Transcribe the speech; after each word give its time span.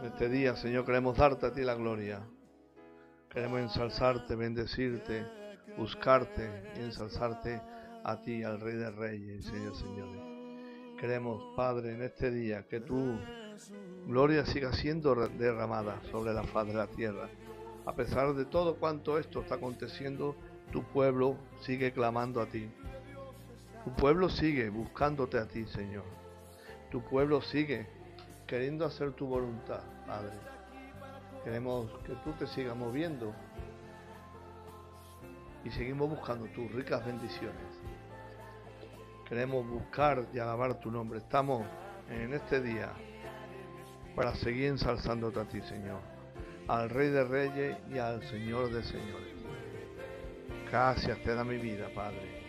En 0.00 0.06
este 0.06 0.30
día, 0.30 0.56
Señor, 0.56 0.86
queremos 0.86 1.18
darte 1.18 1.44
a 1.44 1.52
ti 1.52 1.60
la 1.60 1.74
gloria. 1.74 2.22
Queremos 3.28 3.60
ensalzarte, 3.60 4.34
bendecirte, 4.34 5.26
buscarte 5.76 6.72
y 6.76 6.84
ensalzarte 6.84 7.60
a 8.02 8.18
ti, 8.22 8.42
al 8.42 8.60
Rey 8.60 8.76
de 8.76 8.90
Reyes 8.92 9.44
Señor 9.44 9.76
Señores. 9.76 10.22
Queremos, 10.98 11.54
Padre, 11.54 11.92
en 11.92 12.02
este 12.02 12.30
día 12.30 12.66
que 12.66 12.80
tu 12.80 13.18
gloria 14.06 14.46
siga 14.46 14.72
siendo 14.72 15.14
derramada 15.14 16.00
sobre 16.10 16.32
la 16.32 16.44
faz 16.44 16.66
de 16.66 16.74
la 16.74 16.86
tierra. 16.86 17.28
A 17.84 17.94
pesar 17.94 18.32
de 18.32 18.46
todo 18.46 18.76
cuanto 18.76 19.18
esto 19.18 19.42
está 19.42 19.56
aconteciendo, 19.56 20.34
tu 20.72 20.82
pueblo 20.82 21.36
sigue 21.60 21.92
clamando 21.92 22.40
a 22.40 22.46
ti. 22.46 22.70
Tu 23.84 23.90
pueblo 23.96 24.30
sigue 24.30 24.70
buscándote 24.70 25.36
a 25.36 25.46
ti, 25.46 25.66
Señor. 25.66 26.04
Tu 26.90 27.02
pueblo 27.02 27.42
sigue 27.42 27.99
queriendo 28.50 28.84
hacer 28.84 29.12
tu 29.12 29.28
voluntad, 29.28 29.78
Padre. 30.08 30.32
Queremos 31.44 31.88
que 32.04 32.14
tú 32.24 32.32
te 32.32 32.48
sigas 32.48 32.76
moviendo 32.76 33.32
y 35.64 35.70
seguimos 35.70 36.10
buscando 36.10 36.46
tus 36.46 36.68
ricas 36.72 37.06
bendiciones. 37.06 37.78
Queremos 39.28 39.64
buscar 39.64 40.26
y 40.34 40.40
alabar 40.40 40.80
tu 40.80 40.90
nombre. 40.90 41.20
Estamos 41.20 41.64
en 42.10 42.34
este 42.34 42.60
día 42.60 42.90
para 44.16 44.34
seguir 44.34 44.66
ensalzándote 44.66 45.38
a 45.38 45.44
ti, 45.44 45.60
Señor, 45.60 46.00
al 46.66 46.90
Rey 46.90 47.10
de 47.10 47.22
Reyes 47.22 47.76
y 47.88 47.98
al 47.98 48.20
Señor 48.24 48.72
de 48.72 48.82
Señores. 48.82 49.32
Gracias 50.68 51.22
te 51.22 51.36
da 51.36 51.44
mi 51.44 51.56
vida, 51.56 51.86
Padre. 51.94 52.42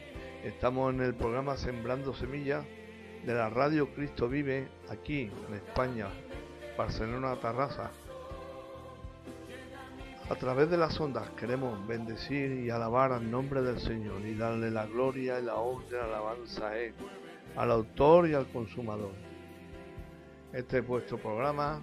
Estamos 0.43 0.95
en 0.95 1.01
el 1.01 1.13
programa 1.13 1.57
Sembrando 1.57 2.11
Semillas 2.15 2.65
de 3.25 3.35
la 3.35 3.49
Radio 3.49 3.93
Cristo 3.93 4.27
Vive 4.27 4.67
aquí 4.89 5.31
en 5.47 5.53
España, 5.53 6.07
Barcelona 6.77 7.35
Tarrasa. 7.39 7.91
A 10.29 10.35
través 10.35 10.69
de 10.71 10.77
las 10.77 10.99
ondas 10.99 11.29
queremos 11.31 11.85
bendecir 11.87 12.51
y 12.51 12.69
alabar 12.69 13.11
al 13.11 13.29
nombre 13.29 13.61
del 13.61 13.79
Señor 13.79 14.21
y 14.21 14.33
darle 14.33 14.71
la 14.71 14.87
gloria 14.87 15.39
y 15.39 15.43
la 15.43 15.55
honra 15.55 15.87
y 15.87 15.91
la 15.91 16.05
alabanza 16.05 16.69
a 16.69 16.79
Él, 16.79 16.93
al 17.55 17.71
autor 17.71 18.27
y 18.27 18.33
al 18.33 18.47
consumador. 18.47 19.11
Este 20.53 20.79
es 20.79 20.87
vuestro 20.87 21.17
programa 21.17 21.81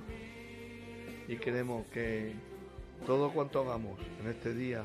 y 1.28 1.36
queremos 1.36 1.86
que 1.88 2.34
todo 3.06 3.32
cuanto 3.32 3.60
hagamos 3.60 4.00
en 4.20 4.28
este 4.28 4.54
día 4.54 4.82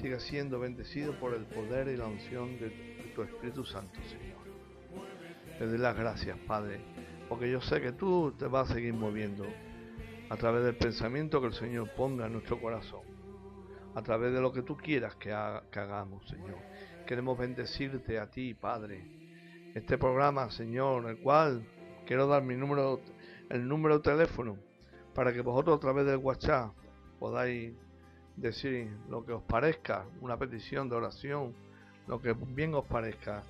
siga 0.00 0.18
siendo 0.20 0.58
bendecido 0.58 1.12
por 1.18 1.34
el 1.34 1.44
poder 1.44 1.88
y 1.88 1.96
la 1.96 2.06
unción 2.06 2.58
de 2.58 3.12
tu 3.14 3.22
Espíritu 3.22 3.64
Santo, 3.64 4.00
Señor. 4.08 4.43
Te 5.58 5.68
doy 5.68 5.78
las 5.78 5.96
gracias, 5.96 6.36
Padre, 6.48 6.80
porque 7.28 7.48
yo 7.48 7.60
sé 7.60 7.80
que 7.80 7.92
tú 7.92 8.32
te 8.36 8.46
vas 8.46 8.70
a 8.70 8.74
seguir 8.74 8.92
moviendo 8.92 9.46
a 10.28 10.36
través 10.36 10.64
del 10.64 10.76
pensamiento 10.76 11.40
que 11.40 11.46
el 11.46 11.52
Señor 11.52 11.90
ponga 11.94 12.26
en 12.26 12.32
nuestro 12.32 12.60
corazón, 12.60 13.02
a 13.94 14.02
través 14.02 14.32
de 14.32 14.40
lo 14.40 14.52
que 14.52 14.62
tú 14.62 14.76
quieras 14.76 15.14
que, 15.14 15.32
hagamos, 15.32 16.28
Señor. 16.28 16.58
Queremos 17.06 17.38
bendecirte 17.38 18.18
a 18.18 18.28
ti, 18.28 18.54
Padre. 18.54 19.06
Este 19.74 19.96
programa, 19.96 20.50
Señor, 20.50 21.08
el 21.08 21.18
cual 21.18 21.64
quiero 22.04 22.26
dar 22.26 22.42
mi 22.42 22.56
número, 22.56 23.00
el 23.48 23.68
número 23.68 23.98
de 23.98 24.10
teléfono, 24.10 24.58
para 25.14 25.32
que 25.32 25.40
vosotros 25.40 25.76
a 25.76 25.80
través 25.80 26.04
del 26.04 26.16
WhatsApp 26.16 26.72
podáis 27.20 27.74
decir 28.34 28.90
lo 29.08 29.24
que 29.24 29.32
os 29.32 29.42
parezca, 29.44 30.04
una 30.20 30.36
petición 30.36 30.88
de 30.88 30.96
oración, 30.96 31.54
lo 32.08 32.20
que 32.20 32.32
bien 32.32 32.74
os 32.74 32.84
parezca. 32.86 33.44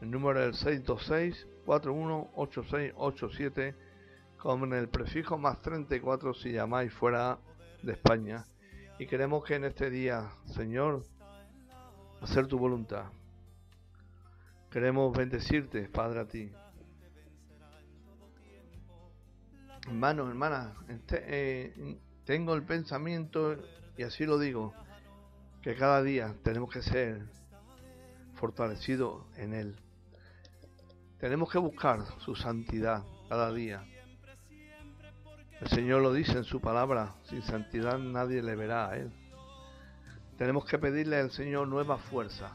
El 0.00 0.10
número 0.10 0.42
es 0.44 0.64
el 0.64 0.84
626-418687 0.84 3.74
con 4.38 4.72
el 4.72 4.88
prefijo 4.88 5.38
más 5.38 5.62
34 5.62 6.34
si 6.34 6.50
llamáis 6.52 6.92
fuera 6.92 7.38
de 7.82 7.92
España. 7.92 8.44
Y 8.98 9.06
queremos 9.06 9.44
que 9.44 9.54
en 9.54 9.64
este 9.64 9.90
día, 9.90 10.30
Señor, 10.54 11.04
hacer 12.20 12.46
tu 12.46 12.58
voluntad. 12.58 13.06
Queremos 14.70 15.16
bendecirte, 15.16 15.88
Padre, 15.88 16.20
a 16.20 16.26
ti. 16.26 16.52
Hermanos, 19.86 20.28
hermanas, 20.28 20.76
este, 20.88 21.22
eh, 21.26 21.98
tengo 22.24 22.54
el 22.54 22.62
pensamiento 22.62 23.56
y 23.96 24.02
así 24.02 24.24
lo 24.24 24.38
digo, 24.38 24.74
que 25.62 25.74
cada 25.74 26.02
día 26.02 26.34
tenemos 26.42 26.70
que 26.70 26.82
ser 26.82 27.22
fortalecidos 28.34 29.24
en 29.36 29.54
Él. 29.54 29.83
Tenemos 31.24 31.50
que 31.50 31.56
buscar 31.56 32.04
su 32.18 32.36
santidad 32.36 33.02
cada 33.30 33.50
día. 33.50 33.82
El 35.58 35.68
Señor 35.68 36.02
lo 36.02 36.12
dice 36.12 36.32
en 36.32 36.44
su 36.44 36.60
palabra, 36.60 37.14
sin 37.22 37.42
santidad 37.42 37.96
nadie 37.98 38.42
le 38.42 38.54
verá 38.54 38.90
a 38.90 38.98
Él. 38.98 39.10
Tenemos 40.36 40.66
que 40.66 40.78
pedirle 40.78 41.16
al 41.16 41.30
Señor 41.30 41.66
nueva 41.66 41.96
fuerza. 41.96 42.54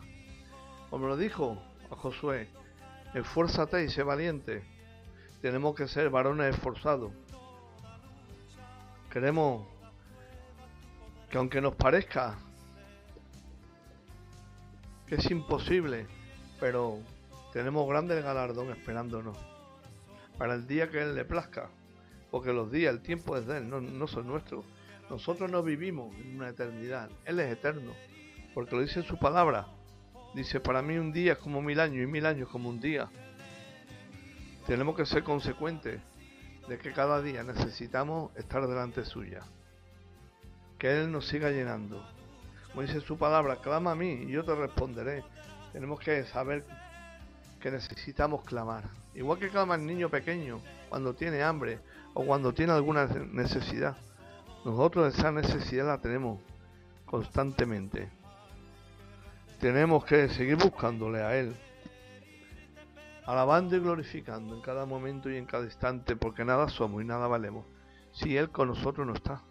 Como 0.91 1.07
lo 1.07 1.17
dijo 1.17 1.59
a 1.89 1.95
Josué, 1.95 2.47
esfuérzate 3.15 3.85
y 3.85 3.89
sé 3.89 4.03
valiente. 4.03 4.63
Tenemos 5.41 5.73
que 5.73 5.87
ser 5.87 6.11
varones 6.11 6.53
esforzados. 6.53 7.11
Queremos 9.11 9.65
que 11.31 11.39
aunque 11.39 11.59
nos 11.59 11.73
parezca 11.73 12.37
que 15.07 15.15
es 15.15 15.31
imposible, 15.31 16.05
pero 16.59 16.99
tenemos 17.53 17.87
grande 17.87 18.21
galardón 18.21 18.69
esperándonos 18.69 19.37
para 20.37 20.53
el 20.53 20.67
día 20.67 20.89
que 20.89 21.01
Él 21.01 21.15
le 21.15 21.25
plazca, 21.25 21.69
porque 22.31 22.53
los 22.53 22.71
días, 22.71 22.93
el 22.93 23.01
tiempo 23.01 23.35
es 23.37 23.45
de 23.45 23.57
Él, 23.57 23.69
no, 23.69 23.81
no 23.81 24.07
son 24.07 24.27
nuestros. 24.27 24.65
Nosotros 25.09 25.49
no 25.51 25.63
vivimos 25.63 26.15
en 26.15 26.35
una 26.35 26.49
eternidad, 26.49 27.09
Él 27.25 27.39
es 27.39 27.51
eterno, 27.51 27.93
porque 28.53 28.75
lo 28.75 28.81
dice 28.81 29.03
su 29.03 29.17
palabra. 29.17 29.67
Dice, 30.35 30.59
para 30.59 30.81
mí 30.81 30.97
un 30.97 31.11
día 31.11 31.33
es 31.33 31.37
como 31.39 31.61
mil 31.61 31.79
años 31.79 32.03
y 32.03 32.07
mil 32.07 32.25
años 32.25 32.49
como 32.49 32.69
un 32.69 32.79
día. 32.79 33.09
Tenemos 34.67 34.95
que 34.95 35.05
ser 35.05 35.23
consecuentes 35.23 35.99
de 36.67 36.77
que 36.77 36.93
cada 36.93 37.21
día 37.21 37.43
necesitamos 37.43 38.35
estar 38.37 38.67
delante 38.67 39.03
suya 39.03 39.41
que 40.79 40.89
Él 40.89 41.11
nos 41.11 41.27
siga 41.27 41.51
llenando. 41.51 42.03
Como 42.69 42.81
dice 42.81 43.01
su 43.01 43.17
palabra, 43.17 43.57
clama 43.57 43.91
a 43.91 43.95
mí 43.95 44.23
y 44.27 44.31
yo 44.31 44.43
te 44.45 44.55
responderé. 44.55 45.23
Tenemos 45.73 45.99
que 45.99 46.23
saber 46.25 46.63
que 47.59 47.71
necesitamos 47.71 48.43
clamar. 48.43 48.85
Igual 49.13 49.39
que 49.39 49.49
clama 49.49 49.75
el 49.75 49.85
niño 49.85 50.09
pequeño 50.09 50.61
cuando 50.89 51.13
tiene 51.13 51.43
hambre 51.43 51.79
o 52.13 52.25
cuando 52.25 52.53
tiene 52.53 52.73
alguna 52.73 53.05
necesidad. 53.05 53.97
Nosotros 54.65 55.15
esa 55.15 55.31
necesidad 55.31 55.87
la 55.87 55.99
tenemos 55.99 56.39
constantemente. 57.05 58.09
Tenemos 59.59 60.05
que 60.05 60.29
seguir 60.29 60.55
buscándole 60.55 61.21
a 61.21 61.35
Él. 61.35 61.55
Alabando 63.25 63.75
y 63.75 63.79
glorificando 63.79 64.55
en 64.55 64.61
cada 64.61 64.85
momento 64.85 65.29
y 65.29 65.37
en 65.37 65.45
cada 65.45 65.65
instante, 65.65 66.15
porque 66.15 66.43
nada 66.43 66.67
somos 66.69 67.01
y 67.01 67.05
nada 67.05 67.27
valemos 67.27 67.65
si 68.11 68.35
Él 68.37 68.49
con 68.49 68.69
nosotros 68.69 69.05
no 69.05 69.13
está. 69.13 69.41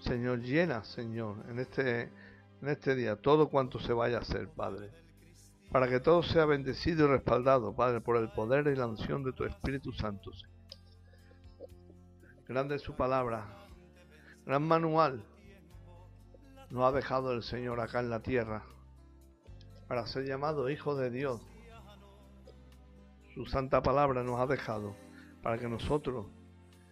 Señor, 0.00 0.40
llena, 0.40 0.84
Señor, 0.84 1.36
en 1.48 1.58
este, 1.60 2.02
en 2.60 2.68
este 2.68 2.94
día 2.94 3.16
todo 3.16 3.48
cuanto 3.48 3.78
se 3.78 3.92
vaya 3.92 4.18
a 4.18 4.20
hacer, 4.20 4.48
Padre. 4.48 4.90
Para 5.72 5.88
que 5.88 6.00
todo 6.00 6.22
sea 6.22 6.44
bendecido 6.44 7.06
y 7.06 7.08
respaldado, 7.08 7.74
Padre, 7.74 8.00
por 8.00 8.16
el 8.16 8.30
poder 8.30 8.66
y 8.66 8.76
la 8.76 8.86
unción 8.86 9.24
de 9.24 9.32
tu 9.32 9.44
Espíritu 9.44 9.92
Santo. 9.92 10.30
Grande 12.46 12.76
es 12.76 12.82
su 12.82 12.94
palabra. 12.94 13.46
Gran 14.44 14.62
manual 14.62 15.24
nos 16.70 16.84
ha 16.84 16.92
dejado 16.92 17.32
el 17.32 17.42
Señor 17.42 17.80
acá 17.80 18.00
en 18.00 18.10
la 18.10 18.20
tierra 18.20 18.64
para 19.88 20.06
ser 20.06 20.24
llamado 20.24 20.68
Hijo 20.68 20.94
de 20.94 21.10
Dios. 21.10 21.40
Su 23.34 23.46
santa 23.46 23.82
palabra 23.82 24.22
nos 24.22 24.38
ha 24.40 24.46
dejado 24.46 24.94
para 25.42 25.58
que 25.58 25.68
nosotros 25.68 26.26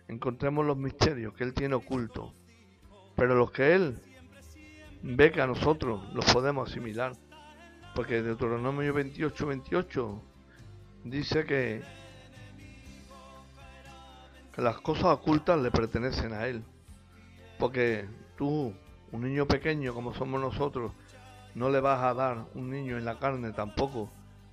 encontremos 0.08 0.64
los 0.64 0.76
misterios 0.76 1.34
que 1.34 1.44
Él 1.44 1.52
tiene 1.52 1.74
ocultos 1.74 2.32
pero 3.20 3.34
los 3.34 3.50
que 3.50 3.74
Él 3.74 3.98
ve 5.02 5.30
que 5.30 5.42
a 5.42 5.46
nosotros 5.46 6.02
los 6.14 6.24
podemos 6.32 6.70
asimilar. 6.70 7.12
Porque 7.94 8.22
Deuteronomio 8.22 8.94
28, 8.94 9.46
28 9.46 10.22
dice 11.04 11.44
que, 11.44 11.82
que 14.54 14.62
las 14.62 14.80
cosas 14.80 15.06
ocultas 15.06 15.60
le 15.60 15.70
pertenecen 15.70 16.32
a 16.32 16.46
Él. 16.46 16.62
Porque 17.58 18.08
tú, 18.36 18.72
un 19.12 19.22
niño 19.22 19.46
pequeño 19.46 19.92
como 19.92 20.14
somos 20.14 20.40
nosotros, 20.40 20.92
no 21.54 21.68
le 21.68 21.80
vas 21.80 22.02
a 22.02 22.14
dar 22.14 22.44
un 22.54 22.70
niño 22.70 22.96
en 22.96 23.04
la 23.04 23.18
carne 23.18 23.52
tampoco 23.52 24.08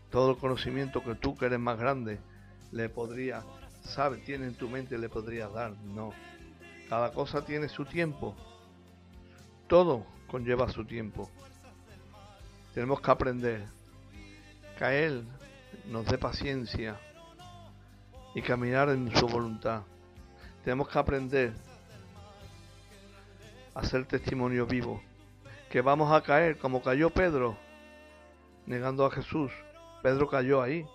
todo 0.09 0.31
el 0.31 0.37
conocimiento 0.37 1.03
que 1.03 1.15
tú 1.15 1.35
que 1.35 1.45
eres 1.45 1.59
más 1.59 1.77
grande 1.77 2.17
le 2.71 2.89
podría, 2.89 3.43
sabe, 3.81 4.17
tiene 4.17 4.47
en 4.47 4.55
tu 4.55 4.69
mente 4.69 4.97
le 4.97 5.09
podrías 5.09 5.53
dar. 5.53 5.71
No. 5.83 6.11
Cada 6.89 7.11
cosa 7.11 7.45
tiene 7.45 7.69
su 7.69 7.85
tiempo 7.85 8.35
todo 9.67 10.05
conlleva 10.27 10.69
su 10.69 10.85
tiempo. 10.85 11.29
Tenemos 12.77 13.01
que 13.01 13.09
aprender 13.09 13.65
que 14.77 14.85
a 14.85 14.93
Él 14.93 15.27
nos 15.87 16.05
dé 16.05 16.19
paciencia 16.19 16.99
y 18.35 18.41
caminar 18.43 18.89
en 18.89 19.09
su 19.15 19.27
voluntad. 19.27 19.81
Tenemos 20.63 20.87
que 20.87 20.99
aprender 20.99 21.53
a 23.73 23.83
ser 23.83 24.05
testimonio 24.05 24.67
vivo. 24.67 25.01
Que 25.71 25.81
vamos 25.81 26.11
a 26.11 26.21
caer 26.21 26.59
como 26.59 26.83
cayó 26.83 27.09
Pedro, 27.09 27.57
negando 28.67 29.07
a 29.07 29.09
Jesús. 29.09 29.51
Pedro 30.03 30.29
cayó 30.29 30.61
ahí. 30.61 30.85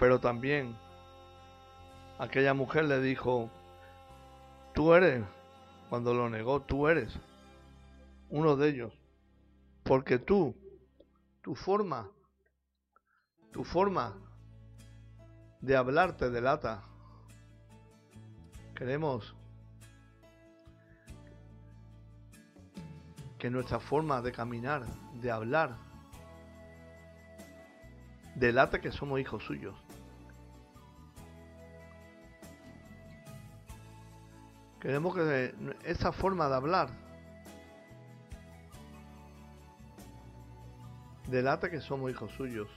Pero 0.00 0.18
también 0.18 0.76
aquella 2.18 2.52
mujer 2.52 2.86
le 2.86 3.00
dijo, 3.00 3.48
tú 4.74 4.92
eres, 4.92 5.22
cuando 5.88 6.14
lo 6.14 6.28
negó, 6.28 6.62
tú 6.62 6.88
eres 6.88 7.16
uno 8.28 8.56
de 8.56 8.70
ellos. 8.70 8.92
Porque 9.84 10.18
tú, 10.18 10.52
tu 11.42 11.54
forma, 11.54 12.10
tu 13.52 13.64
forma 13.64 14.14
de 15.60 15.76
hablar 15.76 16.16
te 16.16 16.30
delata. 16.30 16.82
Queremos 18.74 19.34
que 23.38 23.50
nuestra 23.50 23.80
forma 23.80 24.20
de 24.22 24.32
caminar, 24.32 24.84
de 25.14 25.30
hablar, 25.30 25.76
delata 28.34 28.80
que 28.80 28.92
somos 28.92 29.20
hijos 29.20 29.44
suyos. 29.44 29.76
Queremos 34.80 35.14
que 35.14 35.54
esa 35.84 36.10
forma 36.10 36.48
de 36.48 36.54
hablar 36.54 37.09
delata 41.30 41.70
que 41.70 41.80
somos 41.80 42.10
hijos 42.10 42.32
suyos. 42.32 42.68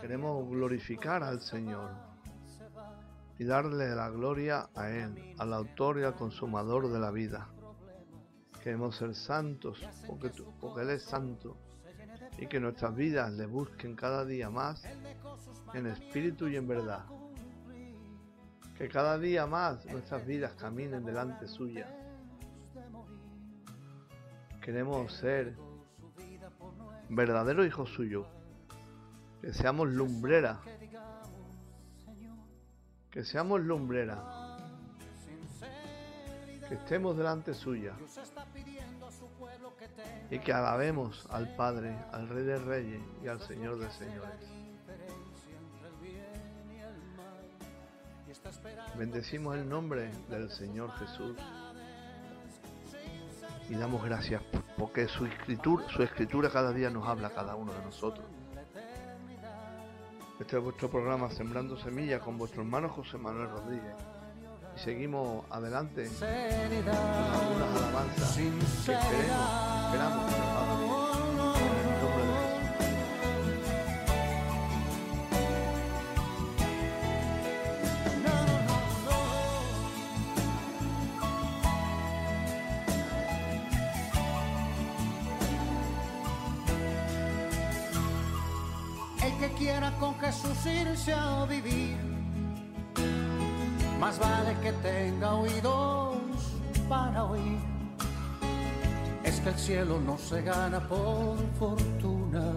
Queremos 0.00 0.48
glorificar 0.48 1.22
al 1.22 1.40
Señor 1.40 1.90
y 3.38 3.44
darle 3.44 3.94
la 3.94 4.08
gloria 4.10 4.68
a 4.74 4.90
Él, 4.90 5.34
al 5.38 5.52
autor 5.52 6.00
y 6.00 6.04
al 6.04 6.14
consumador 6.14 6.90
de 6.90 6.98
la 6.98 7.10
vida. 7.10 7.48
Queremos 8.62 8.96
ser 8.96 9.14
santos 9.14 9.80
porque, 10.06 10.30
porque 10.60 10.82
Él 10.82 10.90
es 10.90 11.02
santo 11.04 11.56
y 12.38 12.46
que 12.46 12.60
nuestras 12.60 12.94
vidas 12.94 13.32
le 13.32 13.46
busquen 13.46 13.94
cada 13.94 14.24
día 14.24 14.50
más 14.50 14.84
en 15.74 15.86
espíritu 15.86 16.48
y 16.48 16.56
en 16.56 16.68
verdad. 16.68 17.04
Que 18.76 18.88
cada 18.88 19.18
día 19.18 19.46
más 19.46 19.84
nuestras 19.86 20.26
vidas 20.26 20.52
caminen 20.54 21.04
delante 21.04 21.46
suya. 21.46 22.01
Queremos 24.62 25.12
ser 25.14 25.56
verdaderos 27.08 27.66
hijos 27.66 27.90
suyos. 27.90 28.26
Que 29.40 29.52
seamos 29.52 29.88
lumbrera. 29.88 30.60
Que 33.10 33.24
seamos 33.24 33.60
lumbrera. 33.60 34.22
Que 36.68 36.74
estemos 36.74 37.16
delante 37.16 37.54
suya. 37.54 37.92
Y 40.30 40.38
que 40.38 40.52
alabemos 40.52 41.26
al 41.30 41.56
Padre, 41.56 41.96
al 42.12 42.28
Rey 42.28 42.44
de 42.44 42.58
Reyes 42.58 43.02
y 43.24 43.26
al 43.26 43.40
Señor 43.40 43.78
de 43.78 43.90
Señores. 43.90 44.48
Bendecimos 48.96 49.56
el 49.56 49.68
nombre 49.68 50.12
del 50.30 50.50
Señor 50.50 50.92
Jesús 50.92 51.36
y 53.72 53.74
damos 53.74 54.04
gracias 54.04 54.42
porque 54.76 55.08
su 55.08 55.24
escritura, 55.24 55.88
su 55.88 56.02
escritura 56.02 56.50
cada 56.50 56.72
día 56.72 56.90
nos 56.90 57.08
habla 57.08 57.28
a 57.28 57.30
cada 57.30 57.54
uno 57.54 57.72
de 57.72 57.82
nosotros. 57.82 58.26
Este 60.38 60.58
es 60.58 60.62
vuestro 60.62 60.90
programa 60.90 61.30
Sembrando 61.30 61.78
Semillas 61.78 62.20
con 62.20 62.36
vuestro 62.36 62.60
hermano 62.60 62.90
José 62.90 63.16
Manuel 63.16 63.48
Rodríguez. 63.48 63.94
Y 64.76 64.78
seguimos 64.78 65.46
adelante 65.50 66.06
con 66.18 66.28
algunas 66.28 67.82
alabanzas 67.82 68.36
que 68.36 68.48
esperemos, 68.92 69.86
esperamos 69.86 70.30
irse 70.30 70.61
Más 94.02 94.18
vale 94.18 94.56
que 94.60 94.72
tenga 94.82 95.34
oídos 95.34 96.16
para 96.88 97.22
oír. 97.22 97.60
Es 99.22 99.38
que 99.38 99.50
el 99.50 99.54
cielo 99.54 100.00
no 100.00 100.18
se 100.18 100.42
gana 100.42 100.80
por 100.88 101.36
fortuna. 101.56 102.52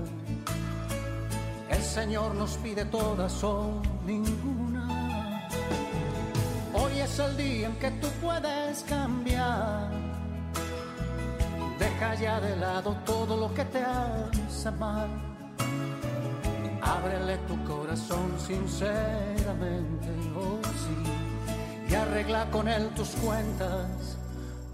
El 1.69 1.83
Señor 1.83 2.33
nos 2.33 2.57
pide 2.57 2.83
todas 2.85 3.43
o 3.43 3.79
ninguna. 4.07 5.47
Hoy 6.73 6.99
es 6.99 7.19
el 7.19 7.37
día 7.37 7.67
en 7.67 7.75
que 7.75 7.91
tú 7.91 8.07
puedes 8.23 8.81
cambiar. 8.89 9.91
Deja 11.77 12.15
ya 12.15 12.41
de 12.41 12.55
lado 12.55 12.97
todo 13.05 13.37
lo 13.37 13.53
que 13.53 13.65
te 13.65 13.83
hace 13.83 14.71
mal 14.71 15.09
Ábrele 16.85 17.37
tu 17.47 17.55
corazón 17.63 18.31
sinceramente, 18.37 20.07
oh 20.37 20.59
sí, 20.83 21.24
y 21.89 21.93
arregla 21.93 22.49
con 22.51 22.67
él 22.67 22.89
tus 22.95 23.09
cuentas 23.09 24.17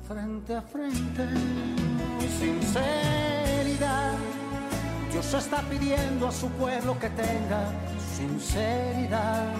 frente 0.08 0.56
a 0.56 0.62
frente. 0.62 1.28
Sinceridad, 2.40 4.14
Dios 5.12 5.34
está 5.34 5.62
pidiendo 5.70 6.28
a 6.28 6.32
su 6.32 6.50
pueblo 6.50 6.98
que 7.00 7.10
tenga 7.10 7.72
sinceridad. 8.18 9.54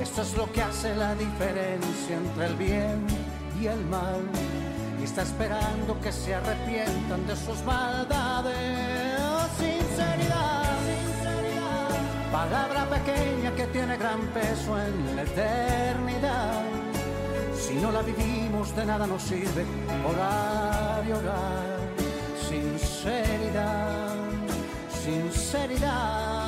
Esto 0.00 0.22
es 0.22 0.36
lo 0.36 0.52
que 0.52 0.62
hace 0.62 0.94
la 0.94 1.14
diferencia 1.14 2.16
entre 2.16 2.46
el 2.46 2.56
bien 2.56 3.06
y 3.60 3.66
el 3.66 3.84
mal. 3.86 4.20
Y 5.00 5.04
está 5.04 5.22
esperando 5.22 6.00
que 6.00 6.12
se 6.12 6.34
arrepientan 6.34 7.26
de 7.26 7.36
sus 7.36 7.62
maldades. 7.64 8.95
Palabra 12.36 12.84
pequeña 12.96 13.50
que 13.56 13.66
tiene 13.68 13.96
gran 13.96 14.20
peso 14.36 14.70
en 14.78 15.16
la 15.16 15.22
eternidad. 15.22 16.64
Si 17.54 17.74
no 17.76 17.90
la 17.90 18.02
vivimos 18.02 18.76
de 18.76 18.84
nada 18.84 19.06
nos 19.06 19.22
sirve 19.22 19.64
orar 20.12 21.02
y 21.08 21.12
orar. 21.12 21.78
Sinceridad, 22.48 24.16
sinceridad. 25.02 26.45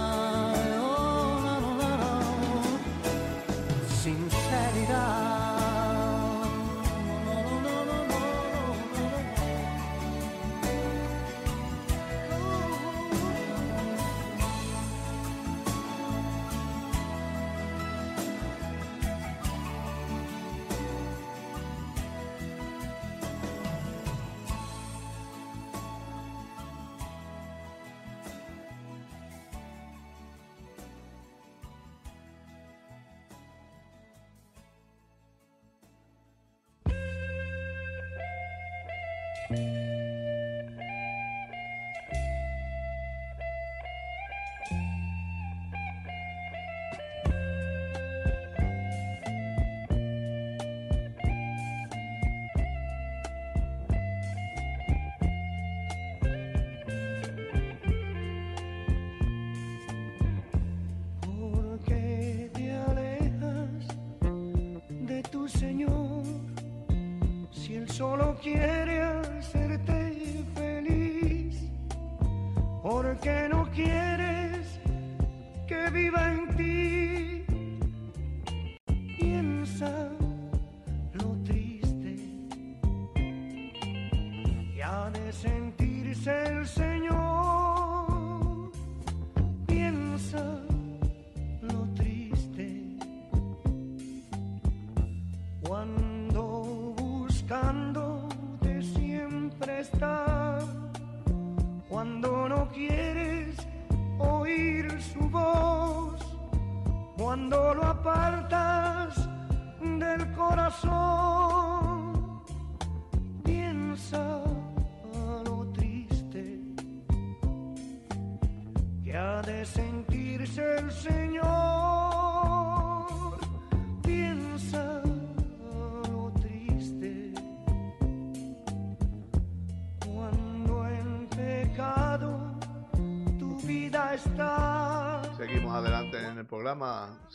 Quiere 68.40 68.97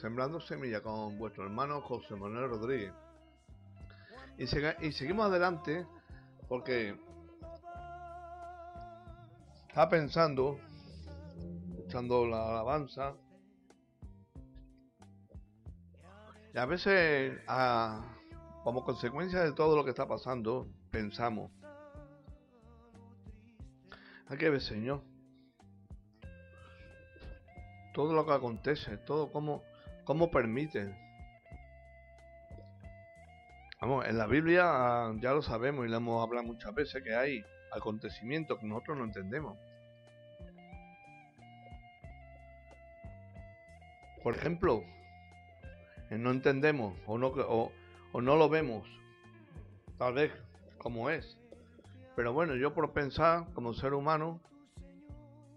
Sembrando 0.03 0.41
Semilla 0.41 0.81
con 0.81 1.17
vuestro 1.17 1.45
hermano 1.45 1.79
José 1.79 2.13
Manuel 2.17 2.49
Rodríguez. 2.49 2.91
Y, 4.37 4.91
seguimos 4.91 5.27
adelante 5.27 5.87
porque 6.49 6.99
estaba 9.69 9.87
pensando, 9.89 10.59
escuchando 11.77 12.27
la 12.27 12.49
alabanza, 12.49 13.15
y 16.53 16.57
a 16.57 16.65
veces, 16.65 17.39
a- 17.47 18.17
como 18.65 18.83
consecuencia 18.83 19.39
de 19.39 19.53
todo 19.53 19.77
lo 19.77 19.85
que 19.85 19.91
está 19.91 20.05
pasando, 20.05 20.67
pensamos, 20.91 21.49
hay 24.27 24.37
que 24.37 24.49
ver, 24.49 24.59
Señor, 24.59 25.01
todo 27.93 28.13
lo 28.13 28.25
que 28.25 28.33
acontece, 28.33 28.97
todo 28.97 29.31
como, 29.31 29.63
como 30.05 30.31
permite. 30.31 30.95
Vamos, 33.81 34.05
en 34.07 34.17
la 34.17 34.27
Biblia 34.27 34.63
ah, 34.65 35.13
ya 35.19 35.33
lo 35.33 35.41
sabemos 35.41 35.85
y 35.85 35.89
lo 35.89 35.97
hemos 35.97 36.23
hablado 36.23 36.47
muchas 36.47 36.73
veces 36.73 37.03
que 37.03 37.13
hay 37.13 37.43
acontecimientos 37.71 38.59
que 38.59 38.65
nosotros 38.65 38.97
no 38.97 39.03
entendemos. 39.03 39.57
Por 44.23 44.35
ejemplo, 44.35 44.83
no 46.09 46.31
entendemos 46.31 46.97
o 47.05 47.17
no, 47.17 47.27
o, 47.27 47.71
o 48.13 48.21
no 48.21 48.37
lo 48.37 48.47
vemos, 48.47 48.87
tal 49.97 50.13
vez 50.13 50.31
como 50.77 51.09
es. 51.09 51.37
Pero 52.15 52.31
bueno, 52.31 52.55
yo 52.55 52.73
por 52.73 52.93
pensar 52.93 53.51
como 53.53 53.73
ser 53.73 53.93
humano, 53.93 54.39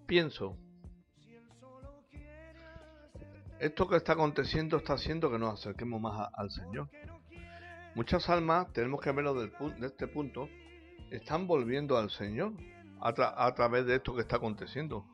pienso, 0.07 0.57
esto 3.61 3.89
que 3.89 3.97
está 3.97 4.13
aconteciendo 4.13 4.77
está 4.77 4.95
haciendo 4.95 5.31
que 5.31 5.39
nos 5.39 5.61
acerquemos 5.61 6.01
más 6.01 6.31
al 6.35 6.51
Señor. 6.51 6.89
Muchas 7.95 8.29
almas, 8.29 8.73
tenemos 8.73 9.01
que 9.01 9.11
verlo 9.13 9.35
del 9.35 9.51
de 9.81 9.87
este 9.87 10.07
punto, 10.07 10.49
están 11.11 11.47
volviendo 11.47 11.97
al 11.97 12.11
Señor 12.11 12.53
a, 13.01 13.15
tra- 13.15 13.35
a 13.37 13.55
través 13.55 13.87
de 13.87 13.97
esto 13.97 14.15
que 14.15 14.21
está 14.21 14.37
aconteciendo. 14.37 15.07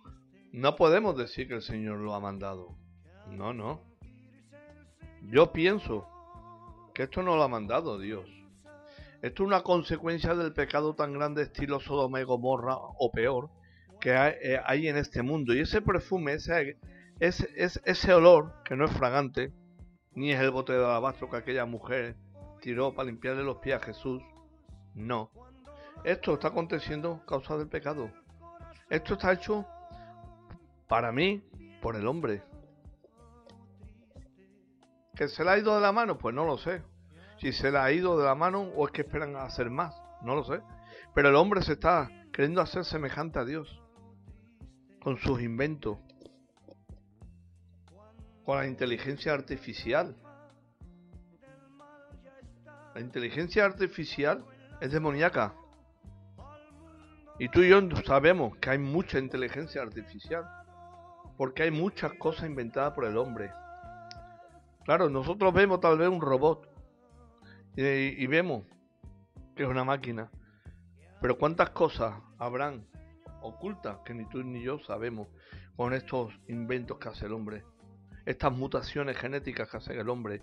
No 0.52 0.74
podemos 0.76 1.16
decir 1.16 1.48
que 1.48 1.54
el 1.54 1.62
Señor 1.62 1.98
lo 1.98 2.14
ha 2.14 2.20
mandado. 2.20 2.76
No, 3.30 3.52
no. 3.52 3.80
Yo 5.22 5.52
pienso 5.52 6.08
que 6.94 7.04
esto 7.04 7.22
no 7.22 7.36
lo 7.36 7.42
ha 7.44 7.48
mandado 7.48 7.98
Dios. 7.98 8.28
Esto 9.22 9.44
es 9.44 9.46
una 9.46 9.62
consecuencia 9.62 10.34
del 10.34 10.52
pecado 10.52 10.94
tan 10.94 11.12
grande 11.12 11.42
estilo 11.42 11.78
Sodoma 11.78 12.20
y 12.20 12.24
Gomorra 12.24 12.74
o 12.76 13.12
peor 13.12 13.50
que 14.00 14.12
hay, 14.12 14.34
eh, 14.42 14.60
hay 14.66 14.88
en 14.88 14.96
este 14.96 15.22
mundo. 15.22 15.54
Y 15.54 15.60
ese 15.60 15.80
perfume, 15.80 16.32
ese, 16.32 16.76
ese, 17.22 17.48
ese, 17.84 18.12
olor 18.12 18.52
que 18.64 18.74
no 18.74 18.84
es 18.84 18.90
fragante, 18.90 19.52
ni 20.10 20.32
es 20.32 20.40
el 20.40 20.50
bote 20.50 20.72
de 20.72 20.84
alabastro 20.84 21.30
que 21.30 21.36
aquella 21.36 21.64
mujer 21.66 22.16
tiró 22.60 22.94
para 22.94 23.06
limpiarle 23.06 23.44
los 23.44 23.58
pies 23.58 23.76
a 23.76 23.84
Jesús. 23.84 24.20
No. 24.96 25.30
Esto 26.02 26.34
está 26.34 26.48
aconteciendo 26.48 27.24
causa 27.24 27.56
del 27.56 27.68
pecado. 27.68 28.10
Esto 28.90 29.14
está 29.14 29.32
hecho 29.32 29.64
para 30.88 31.12
mí 31.12 31.44
por 31.80 31.94
el 31.94 32.08
hombre. 32.08 32.42
¿Que 35.14 35.28
se 35.28 35.44
le 35.44 35.50
ha 35.50 35.58
ido 35.58 35.76
de 35.76 35.80
la 35.80 35.92
mano? 35.92 36.18
Pues 36.18 36.34
no 36.34 36.44
lo 36.44 36.58
sé. 36.58 36.82
Si 37.38 37.52
se 37.52 37.70
le 37.70 37.78
ha 37.78 37.92
ido 37.92 38.18
de 38.18 38.24
la 38.24 38.34
mano 38.34 38.62
o 38.74 38.86
es 38.86 38.92
que 38.92 39.02
esperan 39.02 39.36
hacer 39.36 39.70
más, 39.70 39.94
no 40.22 40.34
lo 40.34 40.42
sé. 40.42 40.60
Pero 41.14 41.28
el 41.28 41.36
hombre 41.36 41.62
se 41.62 41.74
está 41.74 42.10
queriendo 42.32 42.60
hacer 42.60 42.84
semejante 42.84 43.38
a 43.38 43.44
Dios 43.44 43.80
con 45.00 45.18
sus 45.18 45.40
inventos, 45.40 45.98
con 48.44 48.58
la 48.58 48.66
inteligencia 48.66 49.32
artificial. 49.32 50.16
La 52.94 53.00
inteligencia 53.00 53.64
artificial 53.64 54.44
es 54.80 54.92
demoníaca. 54.92 55.54
Y 57.38 57.48
tú 57.48 57.60
y 57.62 57.70
yo 57.70 57.80
sabemos 58.04 58.56
que 58.58 58.70
hay 58.70 58.78
mucha 58.78 59.18
inteligencia 59.18 59.82
artificial. 59.82 60.44
Porque 61.36 61.62
hay 61.62 61.70
muchas 61.70 62.12
cosas 62.14 62.46
inventadas 62.46 62.92
por 62.92 63.04
el 63.04 63.16
hombre. 63.16 63.50
Claro, 64.84 65.08
nosotros 65.08 65.52
vemos 65.54 65.80
tal 65.80 65.98
vez 65.98 66.08
un 66.08 66.20
robot. 66.20 66.68
Y, 67.74 68.26
vemos 68.26 68.64
que 69.56 69.62
es 69.62 69.68
una 69.68 69.84
máquina. 69.84 70.30
Pero 71.20 71.38
cuántas 71.38 71.70
cosas 71.70 72.14
habrán 72.38 72.86
ocultas 73.40 73.98
que 74.04 74.12
ni 74.12 74.28
tú 74.28 74.42
ni 74.42 74.62
yo 74.62 74.78
sabemos 74.80 75.28
con 75.76 75.94
estos 75.94 76.32
inventos 76.48 76.98
que 76.98 77.08
hace 77.08 77.26
el 77.26 77.32
hombre. 77.32 77.64
Estas 78.24 78.52
mutaciones 78.52 79.16
genéticas 79.16 79.68
que 79.68 79.76
hace 79.76 79.98
el 79.98 80.08
hombre. 80.08 80.42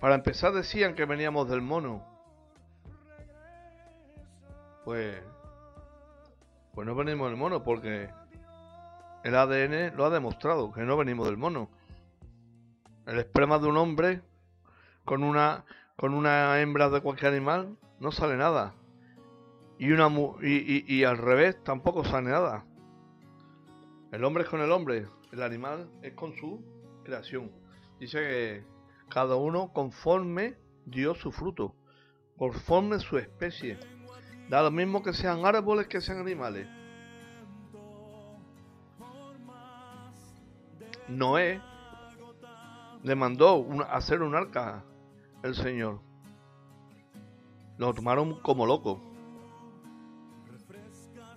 Para 0.00 0.16
empezar 0.16 0.52
decían 0.52 0.94
que 0.94 1.04
veníamos 1.04 1.48
del 1.48 1.62
mono. 1.62 2.04
Pues... 4.84 5.22
Pues 6.74 6.86
no 6.86 6.94
venimos 6.94 7.28
del 7.28 7.36
mono 7.38 7.62
porque 7.62 8.08
el 9.24 9.34
ADN 9.36 9.94
lo 9.96 10.06
ha 10.06 10.10
demostrado, 10.10 10.72
que 10.72 10.82
no 10.82 10.96
venimos 10.96 11.26
del 11.26 11.36
mono. 11.36 11.68
El 13.06 13.18
esperma 13.18 13.58
de 13.58 13.66
un 13.68 13.76
hombre 13.76 14.22
con 15.04 15.22
una 15.22 15.64
con 15.96 16.14
una 16.14 16.60
hembra 16.60 16.88
de 16.88 17.00
cualquier 17.00 17.32
animal 17.32 17.76
no 18.00 18.10
sale 18.10 18.36
nada. 18.36 18.74
Y 19.78 19.92
una 19.92 20.08
y- 20.42 20.84
y 20.92 21.04
al 21.04 21.18
revés 21.18 21.62
tampoco 21.62 22.04
sale 22.04 22.30
nada. 22.30 22.64
El 24.12 24.24
hombre 24.24 24.42
es 24.42 24.50
con 24.50 24.60
el 24.60 24.70
hombre, 24.70 25.06
el 25.32 25.42
animal 25.42 25.90
es 26.02 26.12
con 26.12 26.36
su 26.36 26.62
creación. 27.02 27.50
Dice 27.98 28.18
que 28.18 28.64
cada 29.08 29.36
uno 29.36 29.72
conforme 29.72 30.54
dio 30.84 31.14
su 31.14 31.32
fruto, 31.32 31.74
conforme 32.36 32.98
su 33.00 33.16
especie. 33.16 33.78
Da 34.50 34.62
lo 34.62 34.70
mismo 34.70 35.02
que 35.02 35.14
sean 35.14 35.46
árboles 35.46 35.88
que 35.88 36.02
sean 36.02 36.18
animales. 36.18 36.68
Noé 41.08 41.58
le 43.02 43.14
mandó 43.14 43.66
hacer 43.88 44.20
un 44.20 44.34
arca 44.34 44.84
el 45.42 45.54
Señor. 45.54 46.00
Lo 47.78 47.94
tomaron 47.94 48.40
como 48.42 48.66
loco. 48.66 49.11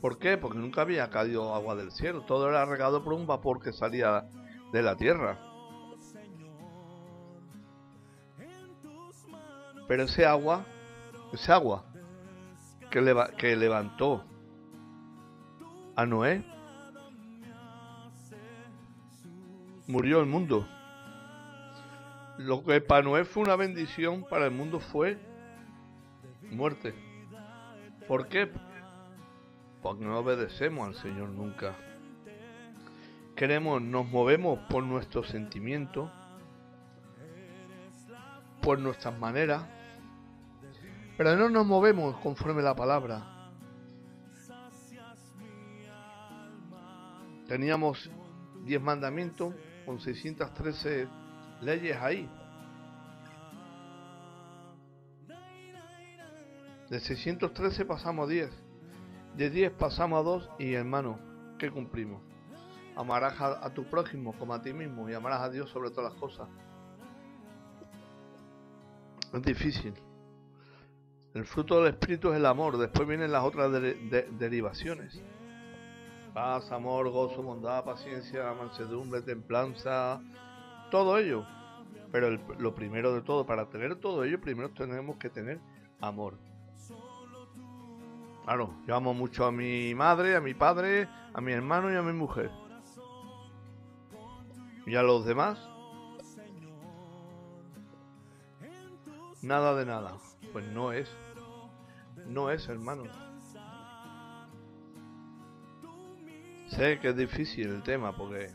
¿Por 0.01 0.17
qué? 0.19 0.37
Porque 0.37 0.57
nunca 0.59 0.81
había 0.81 1.09
caído 1.09 1.53
agua 1.55 1.75
del 1.75 1.91
cielo. 1.91 2.21
Todo 2.21 2.49
era 2.49 2.65
regado 2.65 3.03
por 3.03 3.13
un 3.13 3.25
vapor 3.25 3.61
que 3.61 3.71
salía 3.73 4.25
de 4.71 4.81
la 4.83 4.95
tierra. 4.95 5.39
Pero 9.87 10.03
ese 10.03 10.25
agua, 10.25 10.65
ese 11.31 11.51
agua 11.51 11.85
que, 12.89 13.01
leva- 13.01 13.29
que 13.37 13.55
levantó 13.55 14.23
a 15.95 16.05
Noé, 16.05 16.43
murió 19.87 20.19
el 20.19 20.25
mundo. 20.25 20.67
Lo 22.37 22.63
que 22.63 22.81
para 22.81 23.01
Noé 23.03 23.23
fue 23.25 23.43
una 23.43 23.55
bendición, 23.55 24.25
para 24.29 24.45
el 24.45 24.51
mundo 24.51 24.79
fue 24.79 25.17
muerte. 26.51 26.93
¿Por 28.07 28.27
qué? 28.27 28.51
Porque 29.85 30.03
no 30.03 30.17
obedecemos 30.17 30.87
al 30.87 30.95
Señor 30.95 31.29
nunca. 31.29 31.75
queremos, 33.35 33.79
nos 33.79 34.09
movemos 34.09 34.57
por 34.67 34.83
nuestros 34.83 35.27
sentimientos, 35.27 36.09
por 38.63 38.79
nuestras 38.79 39.15
maneras, 39.19 39.63
pero 41.17 41.35
no 41.35 41.49
nos 41.49 41.67
movemos 41.67 42.17
conforme 42.17 42.63
la 42.63 42.75
palabra. 42.75 43.51
Teníamos 47.47 48.09
10 48.63 48.81
mandamientos 48.81 49.53
con 49.85 49.99
613 49.99 51.07
leyes 51.61 51.95
ahí. 52.01 52.27
De 56.89 56.99
613 56.99 57.85
pasamos 57.85 58.27
a 58.27 58.31
10. 58.31 58.64
De 59.37 59.49
10 59.49 59.73
pasamos 59.73 60.19
a 60.19 60.23
2 60.23 60.49
y 60.59 60.73
hermano, 60.73 61.19
¿qué 61.59 61.69
cumplimos? 61.69 62.21
Amarás 62.95 63.39
a, 63.41 63.73
tu 63.73 63.83
prójimo 63.83 64.33
como 64.37 64.53
a 64.53 64.61
ti 64.61 64.71
mismo 64.71 65.09
y 65.09 65.13
amarás 65.13 65.41
a 65.41 65.49
Dios 65.49 65.69
sobre 65.69 65.89
todas 65.89 66.13
las 66.13 66.21
cosas. 66.21 66.47
Es 69.33 69.41
difícil. 69.41 69.93
El 71.33 71.45
fruto 71.45 71.81
del 71.83 71.93
Espíritu 71.93 72.31
es 72.31 72.37
el 72.37 72.45
amor. 72.45 72.77
Después 72.77 73.05
vienen 73.05 73.33
las 73.33 73.43
otras 73.43 73.69
derivaciones. 74.39 75.21
Paz, 76.33 76.71
amor, 76.71 77.09
gozo, 77.09 77.43
bondad, 77.43 77.83
paciencia, 77.83 78.53
mansedumbre, 78.53 79.21
templanza. 79.21 80.21
Todo 80.89 81.17
ello. 81.17 81.45
Pero 82.13 82.31
lo 82.57 82.73
primero 82.73 83.13
de 83.13 83.21
todo, 83.21 83.45
para 83.45 83.67
tener 83.67 83.97
todo 83.97 84.23
ello, 84.23 84.39
primero 84.39 84.69
tenemos 84.71 85.17
que 85.17 85.29
tener 85.29 85.59
amor. 85.99 86.37
Claro, 88.45 88.75
yo 88.85 88.95
amo 88.95 89.15
mucho 89.15 89.43
a 89.45 89.51
mi 89.51 89.95
madre, 89.95 90.35
a 90.35 90.39
mi 90.39 90.53
padre, 90.53 91.09
a 91.33 91.41
mi 91.41 91.51
hermano 91.51 91.91
y 91.91 91.95
a 91.95 92.03
mi 92.03 92.13
mujer. 92.13 92.51
Y 94.85 94.95
a 94.95 95.01
los 95.01 95.25
demás, 95.25 95.57
nada 99.41 99.73
de 99.73 99.87
nada. 99.87 100.13
Pues 100.53 100.63
no 100.67 100.91
es. 100.91 101.09
No 102.27 102.51
es, 102.51 102.69
hermano. 102.69 103.05
Sé 106.67 106.99
que 106.99 107.09
es 107.09 107.17
difícil 107.17 107.69
el 107.69 107.81
tema 107.81 108.15
porque 108.15 108.51